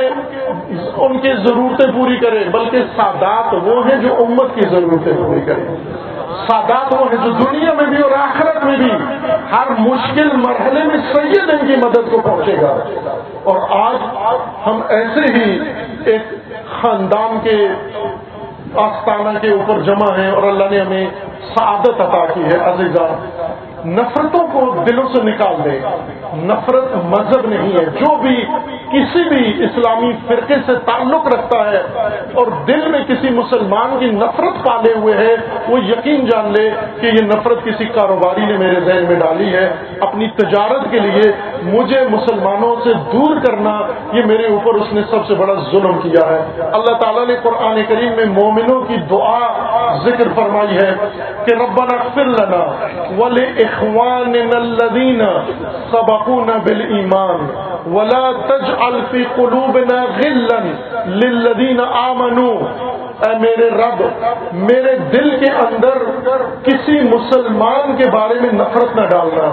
ان 0.98 1.20
کی 1.20 1.34
ضرورتیں 1.34 1.92
پوری 1.92 2.18
کرے 2.18 2.44
بلکہ 2.52 2.84
سادات 2.96 3.54
وہ 3.54 3.88
ہیں 3.88 3.96
جو 3.96 4.16
امت 4.16 4.56
کی 4.56 4.62
ضرورتیں 4.70 5.14
پوری 5.14 5.42
کریں۔ 5.42 5.76
سادات 6.48 6.94
وہ 6.94 7.06
ہیں 7.06 7.26
جو 7.26 7.32
دنیا 7.32 7.74
میں 7.74 7.86
بھی 7.86 8.02
اور 8.02 8.12
آخرت 8.12 8.64
میں 8.64 8.78
بھی 8.78 8.92
ہر 9.52 9.72
مشکل 9.80 10.30
مرحلے 10.38 10.84
میں 10.84 10.98
سید 11.14 11.50
ان 11.50 11.68
کی 11.68 11.76
مدد 11.76 12.12
کو 12.12 12.22
پہنچے 12.22 12.62
گا۔ 12.62 12.78
اور 13.44 13.58
آج 13.70 13.96
ہم 14.66 14.82
ایسے 14.90 15.34
ہی 15.34 15.60
ایک 16.06 16.22
خاندان 16.82 17.38
کے 17.44 17.68
آستانہ 18.76 19.40
کے 19.40 19.50
اوپر 19.50 19.80
جمع 19.80 20.16
ہیں 20.18 20.32
اور 20.32 20.44
اللہ 20.44 20.64
نے 20.72 20.80
ہمیں 20.80 21.08
سعادت 21.56 22.02
عطا 22.02 22.26
کی 22.26 22.44
ہے، 22.44 22.58
عزیزہ، 22.72 23.16
نفرتوں 23.86 24.48
کو 24.48 24.84
دلوں 24.90 25.08
سے 25.16 25.24
نکال 25.24 25.56
دے 25.66 25.80
نفرت 26.36 26.96
مذہب 26.96 27.46
نہیں 27.46 27.72
ہے، 27.72 27.86
جو 27.86 28.16
بھی 28.16 28.46
کسی 28.92 29.24
بھی 29.30 29.66
اسلامی 29.66 30.12
فرقے 30.28 30.56
سے 30.66 30.74
تعلق 30.86 31.28
رکھتا 31.34 31.60
ہے 31.72 31.82
اور 32.34 32.52
دل 32.68 32.88
میں 32.92 33.00
کسی 33.08 33.30
مسلمان 33.36 33.98
کی 34.00 34.10
نفرت 34.14 34.64
پالے 34.66 34.94
ہوئے 34.96 35.16
ہے، 35.18 35.36
وہ 35.68 35.80
یقین 35.84 36.26
جان 36.26 36.52
لے 36.54 36.70
کہ 37.02 37.08
یہ 37.08 37.26
نفرت 37.26 37.64
کسی 37.66 37.86
کاروباری 37.96 38.46
نے 38.46 38.58
میرے 38.58 38.80
ذہن 38.86 39.06
میں 39.08 39.20
ڈالی 39.20 39.54
ہے، 39.54 39.66
اپنی 40.08 40.28
تجارت 40.38 40.90
کے 40.92 41.00
لیے 41.00 41.32
مجھے 41.66 42.02
مسلمانوں 42.12 42.76
سے 42.84 42.94
دور 43.14 43.36
کرنا، 43.46 43.74
یہ 44.14 44.26
میرے 44.26 44.48
اوپر 44.48 44.80
اس 44.82 44.94
نے 44.94 45.02
سب 45.10 45.26
سے 45.28 45.36
بڑا 45.36 45.54
ظلم 45.72 46.00
کیا 46.00 46.26
ہے۔ 46.30 46.70
اللہ 46.72 46.98
تعالیٰ 47.02 47.26
نے 47.28 47.36
قرآن 47.44 47.82
کریم 47.88 48.12
میں 48.16 48.26
مومنوں 48.34 48.82
کی 48.82 48.98
دعا 49.10 49.96
ذکر 50.06 50.34
فرمائی 50.36 50.78
ہے 50.78 50.92
کہ 51.46 51.56
ربنا 51.56 51.96
اغفر 51.98 52.32
لنا 52.40 52.64
ولے 53.20 53.46
اخواننا 53.66 54.58
الذين 54.58 55.22
سبقونا 55.92 56.58
بالایمان 56.68 57.48
ولا 57.96 58.26
تجعل 58.48 59.00
في 59.12 59.24
قلوبنا 59.36 60.04
غلا 60.20 60.60
للذين 61.24 61.80
آمنوا 61.80 62.60
اے 63.16 63.32
میرے 63.40 63.70
رب، 63.70 64.02
میرے 64.62 64.96
دل 65.12 65.30
کے 65.40 65.52
اندر 65.58 65.98
کسی 66.64 66.96
مسلمان 67.04 67.96
کے 67.98 68.10
بارے 68.12 68.40
میں 68.40 68.50
نفرت 68.52 68.96
نہ 68.96 69.06
ڈالنا، 69.10 69.46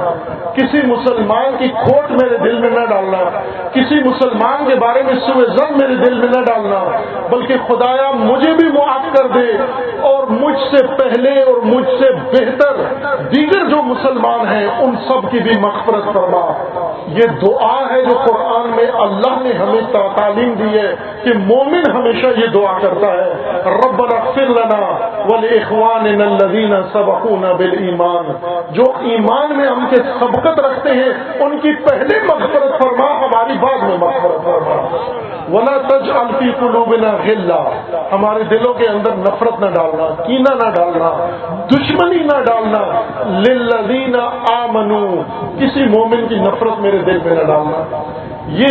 کسی 0.55 0.81
مسلمان 0.87 1.57
کی 1.59 1.69
کھوٹ 1.77 2.11
میرے 2.13 2.39
دل 2.39 2.59
میں 2.59 2.71
نہ 2.71 2.85
ڈالنا، 2.87 3.23
کسی 3.73 4.01
مسلمان 4.05 4.65
کے 4.69 4.75
بارے 4.81 5.03
میں 5.03 5.15
سوئے 5.27 5.47
زن 5.51 5.79
میرے 5.79 5.95
دل 5.95 6.19
میں 6.19 6.29
نہ 6.29 6.43
ڈالنا، 6.45 6.83
بلکہ 7.31 7.63
خدایا 7.69 8.11
مجھے 8.23 8.53
بھی 8.53 8.69
معاف 8.69 9.07
کر 9.17 9.29
دے 9.29 9.47
مجھ 10.63 10.81
سے 10.81 10.87
پہلے 10.87 11.43
اور 11.43 11.57
مجھ 11.57 11.87
سے 11.87 12.13
بہتر 12.13 12.77
دیگر 13.35 13.69
جو 13.69 13.83
مسلمان 13.83 14.41
ہیں، 14.41 14.67
ان 14.81 14.97
سب 15.09 15.31
کی 15.31 15.41
بھی 15.41 15.51
مغفرت 15.61 16.15
فرما۔ 16.15 16.53
یہ 17.07 17.27
دعا 17.47 17.81
ہے 17.91 18.03
جو 18.03 18.15
قرآن 18.15 18.71
میں 18.71 18.87
اللہ 18.95 19.43
نے 19.43 19.53
ہمیں 19.53 19.81
تعلیم 19.93 20.55
دی 20.55 20.79
ہے 20.79 20.95
کہ 21.23 21.31
مومن 21.39 21.83
ہمیشہ 21.95 22.27
یہ 22.27 22.47
دعا 22.47 22.79
کرتا 22.79 23.07
ہے۔ 23.07 23.33
رب 23.65 24.03
اغفر 24.03 24.47
لنا 24.47 25.09
ولاخواننا 25.33 26.25
الذين 26.25 26.75
سبقونا 26.93 27.53
بالایمان 27.53 28.33
جو 28.71 28.85
ایمان 29.01 29.57
میں 29.57 29.67
ہم 29.67 29.87
کے 29.91 29.97
سبقت 29.97 30.61
رکھتے 30.61 30.91
ہیں، 30.91 31.41
ان 31.41 31.59
کی 31.59 31.73
پہلے 31.91 32.21
مغفرت 32.29 32.83
فرما، 32.83 33.11
ہماری 33.19 33.59
بعد 33.61 33.89
میں 33.89 33.99
مغفرت 33.99 34.45
فرما۔ 34.45 34.97
ولا 35.51 35.79
تجعل 35.89 36.27
في 36.39 36.51
قلوبنا 36.61 37.11
غلا۔ 37.27 37.63
ہمارے 38.13 38.43
دلوں 38.43 38.75
کے 38.75 38.89
اندر 38.89 39.11
نفرت 39.17 39.61
نہ 39.61 39.67
ڈالنا، 39.67 40.23
کینہ 40.27 40.55
نہ 40.55 40.71
ڈالنا، 40.71 41.31
دشمنی 41.71 42.19
نہ 42.19 42.45
ڈالنا۔ 42.45 43.01
للذین 43.27 44.17
آمنو 44.53 45.23
کسی 45.59 45.85
مومن 45.85 46.29
کی 46.29 46.35
نفرت 46.35 46.81
میرے 46.81 46.99
دل 46.99 47.19
میں 47.25 47.35
نہ 47.35 47.43
ڈالنا۔ 47.43 48.03
یہ 48.49 48.69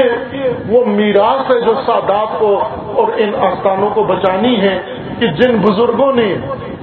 وہ 0.69 0.85
میراث 0.85 1.51
ہے 1.51 1.61
جو 1.61 1.73
سادات 1.85 2.39
کو 2.39 2.61
اور 2.95 3.07
ان 3.17 3.31
آستانوں 3.41 3.89
کو 3.93 4.03
بچانی 4.03 4.61
ہے 4.61 4.79
کہ 5.19 5.27
جن 5.27 5.57
بزرگوں 5.57 6.11
نے 6.13 6.37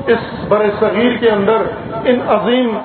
اس 0.06 0.44
بر 0.48 0.62
صغیر 0.80 1.16
کے 1.16 1.30
اندر 1.30 1.56
ان 2.04 2.18
عظیم 2.28 2.78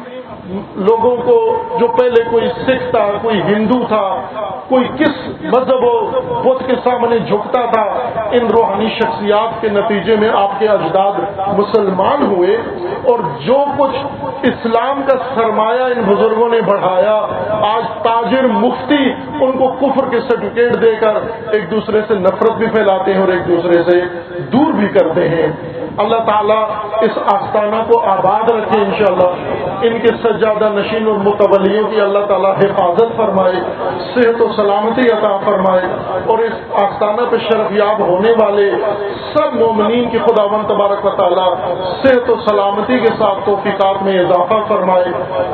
لوگوں 0.77 1.15
کو 1.17 1.35
جو 1.79 1.87
پہلے 1.87 2.23
کوئی 2.31 2.47
سکھ 2.57 2.89
تھا، 2.91 3.05
کوئی 3.21 3.41
ہندو 3.41 3.79
تھا، 3.87 4.05
کوئی 4.69 4.87
کس 4.97 5.43
مذہب 5.43 5.83
و 5.83 5.93
بدھ 6.43 6.63
کے 6.67 6.75
سامنے 6.83 7.19
جھکتا 7.19 7.65
تھا، 7.65 7.83
ان 8.31 8.47
روحانی 8.47 8.89
شخصیات 8.95 9.61
کے 9.61 9.69
نتیجے 9.69 10.15
میں 10.15 10.29
آپ 10.29 10.59
کے 10.59 10.67
اجداد 10.67 11.19
مسلمان 11.59 12.25
ہوئے 12.25 12.57
اور 13.05 13.19
جو 13.45 13.65
کچھ 13.77 13.97
اسلام 14.43 15.01
کا 15.09 15.17
سرمایہ 15.35 15.83
ان 15.83 16.01
بزرگوں 16.05 16.49
نے 16.49 16.61
بڑھایا، 16.61 17.15
آج 17.75 17.83
تاجر، 18.03 18.43
مفتی، 18.43 19.03
ان 19.41 19.51
کو 19.51 19.67
کفر 19.67 20.09
کے 20.09 20.19
سرٹیفکیٹ 20.19 20.81
دے 20.81 20.95
کر 20.95 21.15
ایک 21.51 21.71
دوسرے 21.71 22.01
سے 22.07 22.13
نفرت 22.13 22.51
بھی 22.51 22.67
پھیلاتے 22.67 23.13
ہیں 23.13 23.21
اور 23.21 23.27
ایک 23.27 23.47
دوسرے 23.47 23.83
سے 23.83 24.01
دور 24.39 24.73
بھی 24.73 24.87
کرتے 24.87 25.29
ہیں۔ 25.29 25.47
اللہ 25.97 26.17
تعالیٰ 26.17 26.65
اس 27.01 27.17
آستانہ 27.17 27.75
کو 27.91 27.99
آباد 27.99 28.51
رکھے 28.51 28.81
انشاءاللہ۔ 28.81 29.29
ان 29.81 29.99
کے 29.99 30.07
سجادہ 30.23 30.69
نشین 30.69 31.07
اور 31.07 31.15
متولیوں 31.15 31.87
کی 31.87 32.01
اللہ 32.01 32.25
تعالیٰ 32.27 32.55
حفاظت 32.55 33.17
فرمائے، 33.17 33.55
صحت 34.13 34.41
و 34.41 34.47
سلامتی 34.55 35.01
عطا 35.01 35.37
فرمائے 35.37 35.85
اور 36.25 36.37
اس 36.39 36.53
آستانہ 36.71 37.21
پہ 37.29 37.37
شرف 37.37 37.71
یاب 37.71 37.99
ہونے 37.99 38.31
والے 38.31 38.71
سب 39.33 39.53
مومنین 39.53 40.09
کی 40.09 40.17
خدا 40.17 40.43
و 40.43 40.61
تبارک 40.67 41.05
و 41.05 41.09
تعالیٰ 41.09 41.53
صحت 42.03 42.29
و 42.29 42.35
سلامتی 42.49 42.92
کے 42.99 43.07
ساتھ 43.07 43.45
توفیقات 43.45 44.03
میں 44.03 44.19
اضافہ 44.19 44.53
فرمائے، 44.67 45.05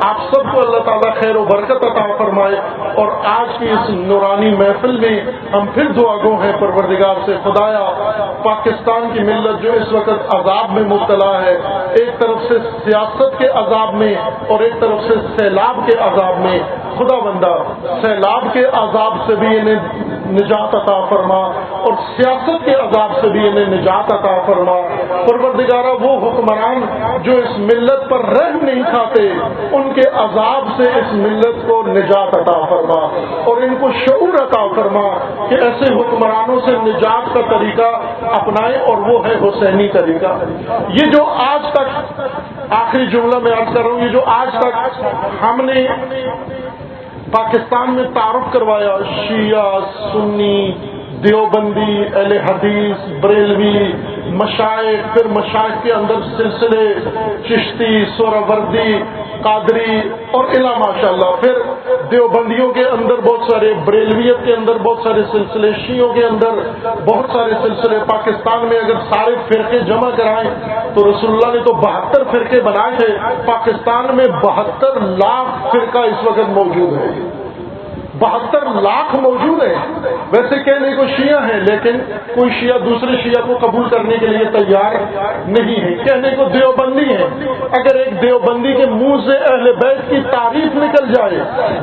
آپ 0.02 0.16
سب 0.34 0.52
کو 0.52 0.60
اللہ 0.60 0.78
تعالیٰ 0.78 1.14
خیر 1.14 1.36
و 1.36 1.44
برکت 1.44 1.84
عطا 1.84 2.06
فرمائے۔ 2.18 2.56
اور 2.96 3.08
آج 3.24 3.58
کی 3.58 3.70
اس 3.70 3.90
نورانی 3.90 4.50
محفل 4.50 4.96
میں 5.00 5.20
ہم 5.52 5.66
پھر 5.74 5.84
دعا 5.84 6.16
گو 6.24 6.40
ہیں، 6.40 6.52
پروردگار 6.60 7.14
سے 7.26 7.36
خدایا، 7.44 7.90
پاکستان 8.42 9.08
کی 9.12 9.20
ملت 9.20 9.62
جو 9.62 9.72
اس 9.72 9.92
وقت 9.92 10.34
عذاب 10.34 10.70
میں 10.70 10.82
مبتلا 10.82 11.42
ہے، 11.42 11.56
ایک 11.98 12.18
طرف 12.18 12.38
سے 12.48 12.58
سیاست 12.84 13.38
کے 13.38 13.46
عذاب 13.46 13.94
میں 13.94 14.14
اور 14.48 14.60
ایک 14.60 14.80
طرف 14.80 14.98
سے 15.08 15.14
سیلاب 15.38 15.76
کے 15.86 15.98
عذاب 15.98 16.38
میں۔ 16.38 16.58
خدا 16.98 17.18
بندہ، 17.18 17.54
سیلاب 18.02 18.44
کے 18.52 18.64
عذاب 18.64 19.12
سے 19.26 19.34
بھی 19.34 19.46
انہیں 19.46 19.76
نجات 20.26 20.74
عطا 20.74 21.04
فرما 21.04 21.50
اور 21.70 21.92
سیاست 22.16 22.64
کے 22.64 22.74
عذاب 22.74 23.10
سے 23.20 23.28
بھی 23.28 23.48
انہیں 23.48 23.66
نجات 23.66 24.12
عطا 24.12 24.38
فرما۔ 24.46 24.74
پروردگارہ، 25.26 25.94
وہ 26.00 26.30
حکمران 26.30 26.80
جو 27.22 27.29
جو 27.30 27.36
اس 27.36 27.58
ملت 27.58 28.08
پر 28.10 28.24
رہ 28.26 28.56
نہیں 28.62 28.82
کھاتے، 28.90 29.22
ان 29.72 29.92
کے 29.94 30.08
عذاب 30.14 30.68
سے 30.76 30.88
اس 31.00 31.12
ملت 31.12 31.66
کو 31.68 31.82
نجات 31.86 32.36
عطا 32.36 32.58
فرما 32.70 33.00
اور 33.44 33.62
ان 33.62 33.74
کو 33.80 33.90
شعور 34.06 34.34
عطا 34.42 34.62
فرما 34.76 35.06
کہ 35.48 35.54
ایسے 35.54 35.92
حکمرانوں 35.94 36.60
سے 36.64 36.76
نجات 36.82 37.34
کا 37.34 37.40
طریقہ 37.50 37.90
اپنائے 38.30 38.78
اور 38.78 38.98
وہ 38.98 39.18
ہے 39.26 39.34
حسینی 39.42 39.88
طریقہ۔ 39.88 40.32
یہ 40.88 41.10
جو 41.10 41.24
آج 41.46 41.72
تک، 41.72 42.20
آخری 42.70 43.06
جملہ 43.06 43.38
میں 43.38 43.52
عرض 43.52 43.74
کر 43.74 43.82
رہا 43.82 43.90
ہوں، 43.90 44.02
یہ 44.02 44.08
جو 44.08 44.22
آج 44.26 44.48
تک 44.60 45.02
ہم 45.42 45.60
نے 45.64 45.86
پاکستان 47.30 47.94
میں 47.94 48.04
تعارف 48.14 48.52
کروایا، 48.52 48.96
شیعہ، 49.16 49.78
سنی، 50.12 50.72
دیوبندی، 51.24 52.04
اہل 52.14 52.32
حدیث، 52.38 53.08
بریلوی 53.20 53.92
مشائق، 54.32 55.14
پھر 55.14 55.28
مشائق 55.28 55.82
کے 55.82 55.92
اندر 55.92 56.22
سلسلے، 56.36 56.84
چشتی، 57.48 58.04
سوروردی، 58.16 58.92
قادری 59.42 59.98
اور 60.30 60.44
علا 60.56 60.72
ماشاء 60.78 61.08
اللہ 61.08 61.34
پھر 61.40 61.58
دیوبندیوں 62.10 62.68
کے 62.72 62.84
اندر 62.88 63.20
بہت 63.20 63.50
سارے، 63.50 63.72
بریلویت 63.84 64.44
کے 64.44 64.52
اندر 64.54 64.78
بہت 64.78 65.02
سارے 65.02 65.22
سلسلے 65.32 65.72
شیوں 65.86 66.12
کے 66.14 66.24
اندر 66.26 66.60
بہت 66.82 67.30
سارے 67.32 67.54
سلسلے۔ 67.62 67.98
پاکستان 68.08 68.66
میں 68.68 68.78
اگر 68.78 69.00
سارے 69.10 69.34
فرقے 69.48 69.78
جمع 69.86 70.10
کرائیں 70.16 70.50
تو 70.94 71.10
رسول 71.10 71.30
اللہ 71.30 71.54
نے 71.56 71.62
تو 71.64 71.72
بہتر 71.80 72.24
فرقے 72.30 72.60
بنائے 72.60 72.96
تھے 72.96 73.12
پاکستان 73.46 74.16
میں 74.16 74.26
بہتر 74.42 75.00
لاکھ 75.18 75.70
فرقہ 75.72 76.04
اس 76.06 76.24
وقت 76.24 76.50
موجود 76.54 76.96
ہے 76.98 77.10
بہتر 78.20 78.64
لاکھ 78.82 79.14
موجود 79.20 79.62
ہیں۔ 79.62 79.74
ویسے 80.32 80.62
کہنے 80.64 80.90
کو 80.96 81.04
شیعہ 81.16 81.44
ہیں، 81.44 81.60
لیکن 81.60 81.98
کوئی 82.34 82.50
شیعہ 82.60 82.78
دوسرے 82.78 83.16
شیعہ 83.22 83.46
کو 83.46 83.58
قبول 83.58 83.88
کرنے 83.88 84.16
کے 84.20 84.26
لیے 84.26 84.44
تیار 84.58 84.94
نہیں 85.46 85.80
ہے 85.84 85.94
کہنے 86.04 86.30
کو 86.36 86.44
دیوبندی 86.54 87.08
ہے 87.08 87.28
اگر 87.70 87.96
ایک 87.96 88.20
دیوبندی 88.22 88.72
کے 88.72 88.86
منہ 88.86 89.16
سے 89.26 89.36
اہل 89.44 89.72
بیت 89.82 90.08
کی 90.10 90.20
تعریف 90.30 90.76
نکل 90.76 91.12
جائے، 91.12 91.38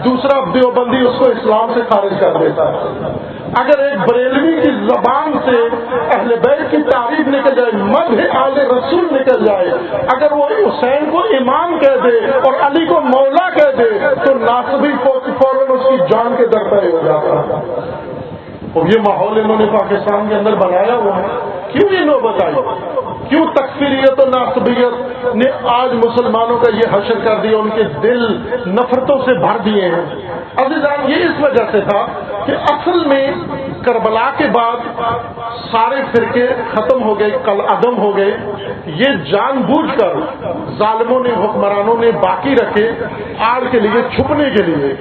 دوسرا 0.06 0.40
دیوبندی 0.54 1.06
اس 1.08 1.20
کو 1.20 1.30
اسلام 1.30 1.74
سے 1.74 1.82
خارج 1.90 2.14
کر 2.20 2.38
دیتا 2.40 2.72
ہے۔ 2.72 3.26
اگر 3.56 3.80
ایک 3.80 4.00
بریلوی 4.10 4.54
کی 4.62 4.72
زبان 4.88 5.32
سے 5.46 5.58
اہل 6.16 6.34
بیت 6.46 6.72
کی 6.72 6.82
تعریف 6.90 7.28
نکل 7.28 7.56
جائے 7.56 7.72
مدھ 7.84 8.36
آل 8.38 8.58
رسول 8.72 9.06
نکل 9.12 9.46
جائے، 9.46 9.70
اگر 10.16 10.32
وہ 10.32 10.48
حسین 10.50 11.10
کو 11.12 11.20
امام 11.38 11.78
کہہ 11.80 12.02
دے 12.04 12.18
اور 12.40 12.54
علی 12.62 12.86
کو 12.86 13.00
مولا 13.02 13.50
کہہ 13.50 13.72
دے، 13.78 13.90
تو 14.26 14.34
ناسبی 14.34 14.92
فوراً 15.04 15.72
اس 15.78 15.88
کی 15.90 15.98
جان 16.12 16.36
کے 16.38 16.46
در 16.46 16.70
پہ 16.70 16.86
ہو 16.88 17.02
جاتا 17.06 17.60
اور 18.74 18.86
یہ 18.86 19.00
ماحول 19.08 19.40
انہوں 19.40 19.60
نے 19.60 19.66
پاکستان 19.78 20.30
کے 20.30 20.36
اندر 20.36 20.56
بنایا 20.56 20.96
ہوا 20.96 21.18
ہے۔ 21.18 21.28
کیوں 21.72 21.92
یہ 21.94 22.06
نوبت 22.06 22.44
آئی؟ 22.44 22.56
کیوں 23.30 23.46
تکفیریت 23.46 24.20
اور 24.20 24.28
ناصبیت 24.28 25.26
نے 25.36 25.52
آج 25.64 25.94
مسلمانوں 25.94 26.58
کا 26.58 26.76
یہ 26.76 26.84
حشر 26.92 27.20
کر 27.26 27.36
دیا 27.36 27.58
ان 27.58 27.70
کے 27.76 27.84
دل 27.84 28.38
نفرتوں 28.68 29.18
سے 29.26 29.34
بھر 29.34 29.58
دیے 29.58 29.82
ہیں؟ 29.82 30.06
عزیزان 30.58 31.12
یہ 31.12 31.16
اس 31.16 31.44
وجہ 31.44 31.64
سے 31.72 31.82
تھا 31.82 32.06
کہ 32.46 32.52
اصل 32.52 33.08
میں 33.08 33.32
کربلا 33.86 34.32
کے 34.38 34.48
بعد 34.56 34.78
سارے 35.72 36.02
فرقے 36.12 36.48
ختم 36.74 37.04
ہو 37.04 37.20
گئے، 37.20 37.30
کل 37.46 37.62
عدم 37.70 37.98
ہو 37.98 38.18
گئے۔ 38.18 38.38
یہ 38.86 39.14
جان 39.32 39.62
بوجھ 39.62 40.00
کر 40.00 40.14
ظالموں 40.78 41.20
نے، 41.20 41.30
حکمرانوں 41.30 41.96
نے 42.00 42.12
باقی 42.12 42.56
رکھے 42.56 42.92
آڑ 43.40 43.64
کے 43.72 43.80
لیے، 43.80 44.02
چھپنے 44.16 44.50
کے 44.50 44.64
لیے۔ 44.64 44.94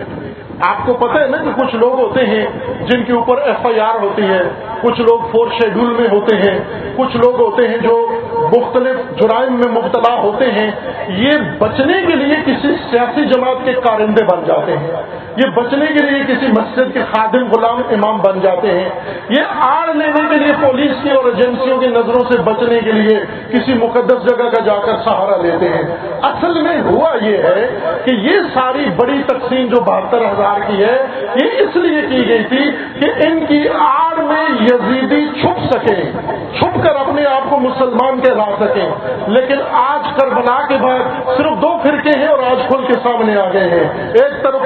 آپ 0.61 0.87
کو 0.87 0.95
پتہ 0.95 1.19
ہے 1.19 1.27
نا 1.27 1.37
کہ 1.37 1.51
کچھ 1.61 1.75
لوگ 1.75 1.93
ہوتے 1.93 2.27
ہیں 2.27 2.47
جن 2.81 3.03
کے 3.05 3.13
اوپر 3.13 3.39
ایف 3.39 3.67
آئی 3.67 3.81
آر 3.81 3.99
ہوتی 4.01 4.23
ہے، 4.23 4.43
کچھ 4.83 5.01
لوگ 5.01 5.21
فور 5.33 5.47
شیڈول 5.63 5.95
میں 5.99 6.09
ہوتے 6.09 6.37
ہیں، 6.37 6.59
کچھ 6.97 7.17
لوگ 7.17 7.41
ہوتے 7.41 7.69
ہیں 7.69 7.79
جو 7.79 8.21
مختلف 8.57 9.21
جرائم 9.21 9.53
میں 9.53 9.73
مبتلا 9.73 10.15
ہوتے 10.23 10.51
ہیں، 10.51 10.71
یہ 11.09 11.31
بچنے 11.59 11.95
کے 12.07 12.15
لیے 12.15 12.37
کسی 12.47 12.69
سیاسی 12.91 13.25
جماعت 13.25 13.57
کے 13.65 13.73
کارندے 13.73 14.25
بن 14.25 14.45
جاتے 14.47 14.77
ہیں۔ 14.77 14.93
یہ 15.37 15.51
بچنے 15.51 15.87
کے 15.87 16.11
لیے 16.11 16.35
کسی 16.35 16.47
مسجد 16.47 16.95
کے 16.95 17.01
خادم 17.13 17.49
غلام 17.51 17.81
امام 17.91 18.19
بن 18.19 18.41
جاتے 18.41 18.71
ہیں۔ 18.71 18.89
یہ 19.29 19.43
آڑ 19.61 19.95
لینے 19.95 20.29
کے 20.29 20.37
لیے 20.37 20.53
پولیس 20.67 20.93
کی 21.03 21.11
اور 21.11 21.25
ایجنسیوں 21.25 21.79
کی 21.79 21.87
نظروں 21.87 22.33
سے 22.33 22.39
بچنے 22.39 22.81
کے 22.81 22.93
لیے 22.93 23.19
کسی 23.53 23.75
مقدس 23.75 24.31
جگہ 24.31 24.49
کا 24.49 24.61
جا 24.61 24.75
کر 24.87 24.93
سہارا 25.05 25.43
لیتے 25.43 25.69
ہیں۔ 25.69 25.83
اصل 26.23 26.63
میں 26.63 26.81
ہوا 26.81 27.11
یہ 27.23 27.37
ہے 27.37 27.79
کہ 28.05 28.11
یہ 28.11 28.41
ساری 28.55 28.85
بڑی 28.97 29.23
تقسیم 29.27 29.67
جو 29.67 29.81
بہتر 29.81 30.19
ہزار 30.19 30.61
کی 30.67 30.85
ہے، 30.85 31.07
یہ 31.21 31.47
اس 31.59 31.77
لیے 31.77 32.03
کی 32.03 32.29
گئی 32.29 32.45
تھی 32.45 32.71
کہ 33.01 33.27
ان 33.27 33.47
کی 33.47 33.69
آڑ 33.79 34.21
میں 34.23 34.45
یزیدی 34.61 35.27
چھپ 35.41 35.73
سکے 35.73 36.13
چھپ 36.59 36.85
کر 36.85 36.97
اپنے 36.97 37.25
آپ 37.25 37.51
کو 37.51 37.59
مسلمان 37.59 38.21
کہلا 38.21 38.45
سکیں۔ 38.61 38.89
لیکن 39.29 39.57
آج 39.73 40.21
کربلا 40.21 40.67
کے 40.67 40.77
بعد 40.81 40.99
صرف 41.37 41.63
دو 41.63 41.79
فرقے 41.83 42.19
ہیں 42.19 42.27
اور 42.27 42.39
آج 42.39 42.67
کھل 42.67 42.87
کے 42.87 42.93
سامنے 42.93 43.37
آ 43.37 43.53
گئے 43.53 43.69
ہیں۔ 43.69 44.09
ایک 44.09 44.43
طرف 44.43 44.63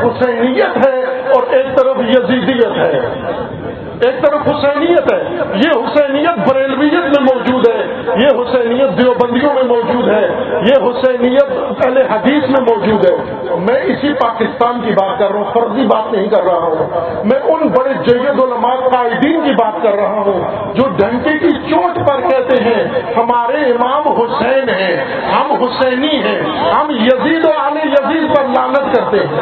حسینیت 0.61 0.87
ہے 0.87 1.31
اور 1.33 1.43
ایک 1.51 1.77
طرف 1.77 1.97
یزیدیت 2.09 2.77
ہے، 2.77 3.01
ایک 4.01 4.23
طرف 4.23 4.49
حسینیت 4.49 5.13
ہے۔ 5.13 5.23
یہ 5.55 5.71
حسینیت 5.71 6.49
بریلویت 6.49 7.19
میں 7.19 7.35
موجود 7.35 7.69
ہے۔ 7.69 8.00
یہ 8.17 8.41
حسینیت 8.41 8.99
دیوبندیوں 8.99 9.55
میں 9.55 9.63
موجود 9.63 10.09
ہے، 10.09 10.27
یہ 10.69 10.89
حسینیت 10.89 11.51
پہلے 11.83 12.03
حدیث 12.11 12.49
میں 12.49 12.61
موجود 12.61 13.05
ہے۔ 13.07 13.15
میں 13.59 13.81
اسی 13.83 14.13
پاکستان 14.13 14.81
کی 14.81 14.91
بات 14.91 15.19
کر 15.19 15.31
رہا 15.31 15.41
ہوں، 15.41 15.53
فرضی 15.53 15.87
بات 15.87 16.13
نہیں 16.13 16.29
کر 16.29 16.43
رہا 16.43 16.59
ہوں۔ 16.59 17.25
میں 17.25 17.41
ان 17.41 17.69
بڑے 17.69 17.95
جید 18.07 18.41
علماء 18.41 18.75
قائدین 18.89 19.41
کی 19.45 19.53
بات 19.53 19.83
کر 19.83 19.95
رہا 19.95 20.23
ہوں 20.27 20.75
جو 20.75 20.89
ڈنکے 20.97 21.39
کی 21.39 21.51
چوٹ 21.71 21.99
پر 22.09 22.21
کہتے 22.21 22.63
ہیں، 22.63 22.85
ہمارے 23.17 23.57
امام 23.71 24.09
حسین 24.09 24.69
ہیں، 24.69 24.97
ہم 25.33 25.53
حسینی 25.53 26.17
ہیں، 26.23 26.41
ہم 26.73 26.91
یزید 26.91 27.45
و 27.45 27.53
علی 27.67 27.89
یزید 27.89 28.37
پر 28.37 28.43
لانت 28.45 28.97
کرتے 28.97 29.17
ہیں۔ 29.17 29.41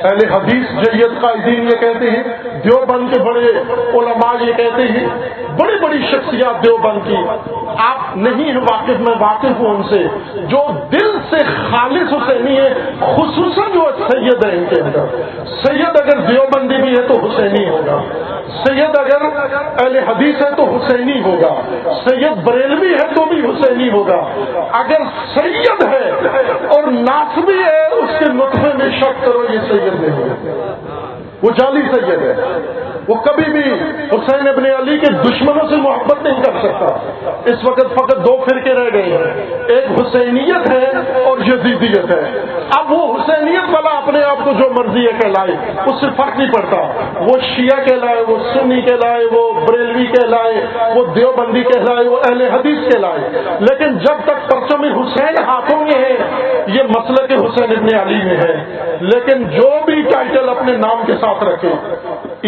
اہل 0.00 0.32
حدیث 0.32 0.92
جیت 0.92 1.20
قائدین 1.20 1.62
یہ 1.62 1.76
کہتے 1.80 2.10
ہیں، 2.10 2.22
دیوبند 2.64 3.14
کے 3.14 3.22
بڑے 3.22 3.50
علماء 3.94 4.34
یہ 4.40 4.52
کہتے 4.52 4.82
ہیں، 4.82 5.06
بڑی 5.58 5.76
بڑی 5.82 5.98
شخصیات 6.10 6.64
دیوبند 6.64 6.93
کی۔ 7.00 7.16
آپ 7.78 8.16
نہیں 8.16 8.52
ہیں 8.52 8.60
واقف، 8.60 9.08
میں 9.08 9.14
واقف 9.20 9.60
ہوں 9.60 9.74
ان 9.74 9.82
سے۔ 9.82 10.02
جو 10.34 10.66
دل 10.92 11.18
سے 11.30 11.36
خالص 11.70 12.12
حسینی 12.12 12.56
ہے، 12.56 12.74
خصوصاً 13.00 13.72
جو 13.72 13.86
سید 14.08 14.44
ہے 14.44 14.56
ان 14.56 14.64
کے 14.74 14.80
اندر۔ 14.80 15.00
سید 15.64 16.00
اگر 16.00 16.18
دیوبندی 16.20 16.76
بھی 16.76 16.90
ہے 16.90 17.02
تو 17.02 17.14
حسینی 17.14 17.68
ہوگا۔ 17.68 18.02
سید 18.64 18.98
اگر 18.98 19.38
اہل 19.78 19.96
حدیث 19.96 20.44
ہے 20.44 20.50
تو 20.56 20.76
حسینی 20.76 21.22
ہوگا۔ 21.22 21.54
سید 22.08 22.44
بریلوی 22.44 22.92
ہے 22.92 23.14
تو 23.14 23.24
بھی 23.24 23.40
حسینی 23.40 23.90
ہوگا۔ 23.90 24.26
اگر 24.72 24.98
سید 25.34 25.86
ہے 25.92 26.10
اور 26.66 26.82
ناسبی 26.82 27.58
ہے، 27.58 27.86
اس 27.86 28.10
کے 28.18 28.24
نطفے 28.24 28.70
میں 28.74 29.00
شک 29.00 29.26
کرو، 29.26 29.44
یہ 29.50 29.58
سید 29.68 30.00
نہیں 30.00 30.24
ہے۔ 30.24 30.74
وہ 31.42 31.50
جعلی 31.50 31.80
سید 31.80 32.22
ہے۔ 32.22 32.34
وہ 33.08 33.14
کبھی 33.14 33.52
بھی 33.52 33.72
حسین 34.14 34.48
ابن 34.48 34.66
علی 34.66 34.98
کے 34.98 35.12
دشمنوں 35.12 35.68
سے 35.68 35.76
محبت 35.76 36.22
نہیں 36.22 36.42
کر 36.42 36.52
سکتا۔ 36.58 37.12
اس 37.44 37.68
وقت 37.68 37.94
فقط 37.94 38.16
دو 38.16 38.44
فرقے 38.50 38.74
رہ 38.74 38.88
گئے 38.92 39.02
ہیں۔ 39.02 39.58
ایک 39.68 40.00
حسینیت 40.00 40.70
ہے 40.70 40.92
اور 41.24 41.38
یزیدیت 41.38 42.10
ہے۔ 42.10 42.40
اب 42.78 42.92
وہ 42.92 43.14
حسینیت 43.14 43.74
والا 43.74 43.90
اپنے 43.90 44.22
آپ 44.22 44.38
کو 44.44 44.52
جو 44.52 44.70
مرضی 44.70 45.06
ہے 45.06 45.12
کہلائے، 45.12 45.72
اس 45.86 46.04
سے 46.04 46.10
فرق 46.16 46.38
نہیں 46.38 46.52
پڑتا۔ 46.52 46.76
وہ 47.20 47.38
شیعہ 47.56 47.84
کہلائے، 47.84 48.24
وہ 48.28 48.36
سنی 48.54 48.80
کہلائے، 48.80 49.24
وہ 49.32 49.60
بریلوی 49.68 50.06
کہلائے، 50.06 50.66
وہ 50.94 51.04
دیوبندی 51.06 51.62
کہلائے، 51.62 52.08
وہ 52.08 52.16
اہل 52.30 52.42
حدیث 52.42 52.92
کہلائے۔ 52.92 53.28
لیکن 53.60 53.98
جب 53.98 54.14
تک 54.24 54.50
پرچم 54.50 54.84
حسین 54.84 55.44
ہاتھوں 55.46 55.80
میں 55.80 56.04
ہے، 56.04 56.16
یہ 56.66 56.82
مسئلہ 56.82 57.26
کے 57.26 57.34
حسین 57.34 57.76
ابن 57.76 58.08
علی 58.08 58.24
میں 58.24 58.36
ہے۔ 58.36 58.86
لیکن 59.00 59.42
جو 59.42 59.84
بھی 59.86 60.02
ٹائٹل 60.02 60.48
اپنے 60.48 60.72
نام 60.72 61.06
کے 61.06 61.12
ساتھ 61.20 61.44
رکھے 61.44 61.68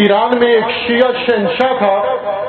ایران 0.01 0.37
میں 0.39 0.47
ایک 0.47 0.69
شیعہ 0.71 1.11
شہنشاہ 1.25 1.73
تھا، 1.77 1.93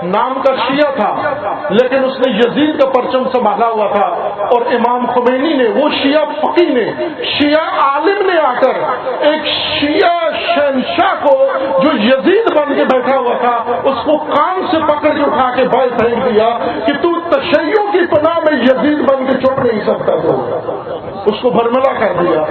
نام 0.02 0.34
کا 0.42 0.54
شیعہ 0.56 0.90
تھا، 0.96 1.68
لیکن 1.70 2.04
اس 2.04 2.18
نے 2.18 2.30
یزید 2.32 2.80
کا 2.80 2.88
پرچم 2.90 3.24
سنبھالا 3.32 3.68
ہوا 3.68 3.86
تھا 3.92 4.06
اور 4.48 4.66
امام 4.72 5.06
خمینی 5.06 5.52
نے، 5.54 5.68
وہ 5.76 5.88
شیعہ 6.02 6.24
فقی 6.40 6.66
نے، 6.66 6.84
شیعہ 7.30 7.80
عالم 7.84 8.20
نے 8.26 8.38
آ 8.40 8.52
کر 8.60 8.82
ایک 9.30 9.46
شیعہ 9.46 10.28
شہنشاہ 10.44 11.14
کو 11.22 11.34
جو 11.82 11.96
یزید 12.02 12.52
بن 12.56 12.74
کے 12.74 12.84
بیٹھا 12.92 13.16
ہوا 13.16 13.36
تھا، 13.40 13.56
اس 13.84 14.04
کو 14.04 14.16
کام 14.26 14.62
سے 14.70 14.84
پکڑ 14.88 15.14
کے 15.14 15.22
اٹھا 15.22 15.50
کے 15.56 15.68
بھائی 15.76 15.90
پھینک 15.98 16.24
دیا 16.24 16.48
کہ 16.86 16.92
تو 17.02 17.14
تشیعوں 17.30 17.86
کی 17.92 18.06
پناہ 18.14 18.38
میں 18.46 18.58
یزید 18.62 19.04
بن 19.10 19.26
کے 19.26 19.40
چھوڑ 19.40 19.56
نہیں 19.64 19.80
سکتا 19.86 20.16
تو۔ 20.16 20.97
اس 21.28 21.40
کو 21.42 21.50
برملا 21.50 21.92
کر 21.92 22.12
دیا۔ 22.20 22.42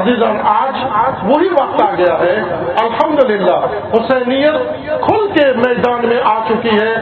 عزیزان 0.00 0.36
آج 0.44 0.76
وہی 1.22 1.48
وقت 1.48 1.82
آ 1.82 1.94
گیا 1.98 2.18
ہے۔ 2.18 2.42
الحمدللہ، 2.80 3.56
حسینیت 3.92 4.54
کھل 5.00 5.28
کے 5.34 5.52
میدان 5.66 6.08
میں 6.08 6.20
آ 6.24 6.38
چکی 6.48 6.70
ہے۔ 6.70 6.94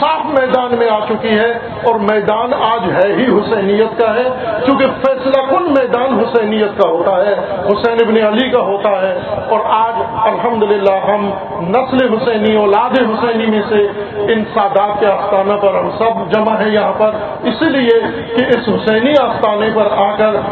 صاف 0.00 0.40
میدان 0.40 0.74
میں 0.78 0.88
آ 0.90 0.98
چکی 1.00 1.38
ہے۔ 1.38 1.50
اور 1.84 1.94
میدان 1.94 2.54
آج 2.54 2.90
ہے 2.92 3.12
ہی 3.12 3.26
حسینیت 3.26 4.00
کا 4.00 4.14
ہے۔ 4.14 4.24
کیونکہ 4.64 4.86
فیصلہ 4.86 5.42
کن 5.50 5.62
میدان 5.62 6.18
حسینیت 6.20 6.82
کا 6.82 6.88
ہوتا 6.88 7.16
ہے۔ 7.16 7.34
حسین 7.68 7.96
ابن 8.06 8.34
علی 8.34 8.50
کا 8.50 8.58
ہوتا 8.58 8.90
ہے۔ 8.90 9.18
اور 9.50 9.60
آج 9.64 10.02
الحمدللہ 10.22 11.10
ہم 11.10 11.30
نسل 11.60 12.14
حسینی، 12.14 12.56
اولاد 12.56 12.90
حسینی 12.90 13.46
میں 13.46 13.62
سے 13.68 13.88
ان 14.32 14.44
سادات 14.54 15.00
کے 15.00 15.06
آستانہ 15.06 15.52
پر 15.52 15.74
ہم 15.74 15.90
سب 15.90 16.32
جمع 16.32 16.60
ہیں 16.60 16.70
یہاں 16.70 16.92
پر۔ 16.98 17.10
اسی 17.42 17.64
لیے 17.64 18.00
کہ 18.36 18.44
اس 18.48 18.68
حسینی 18.68 19.10
آستانے 19.10 19.68
پر 19.74 19.88
آ 19.96 20.16
کر 20.16 20.32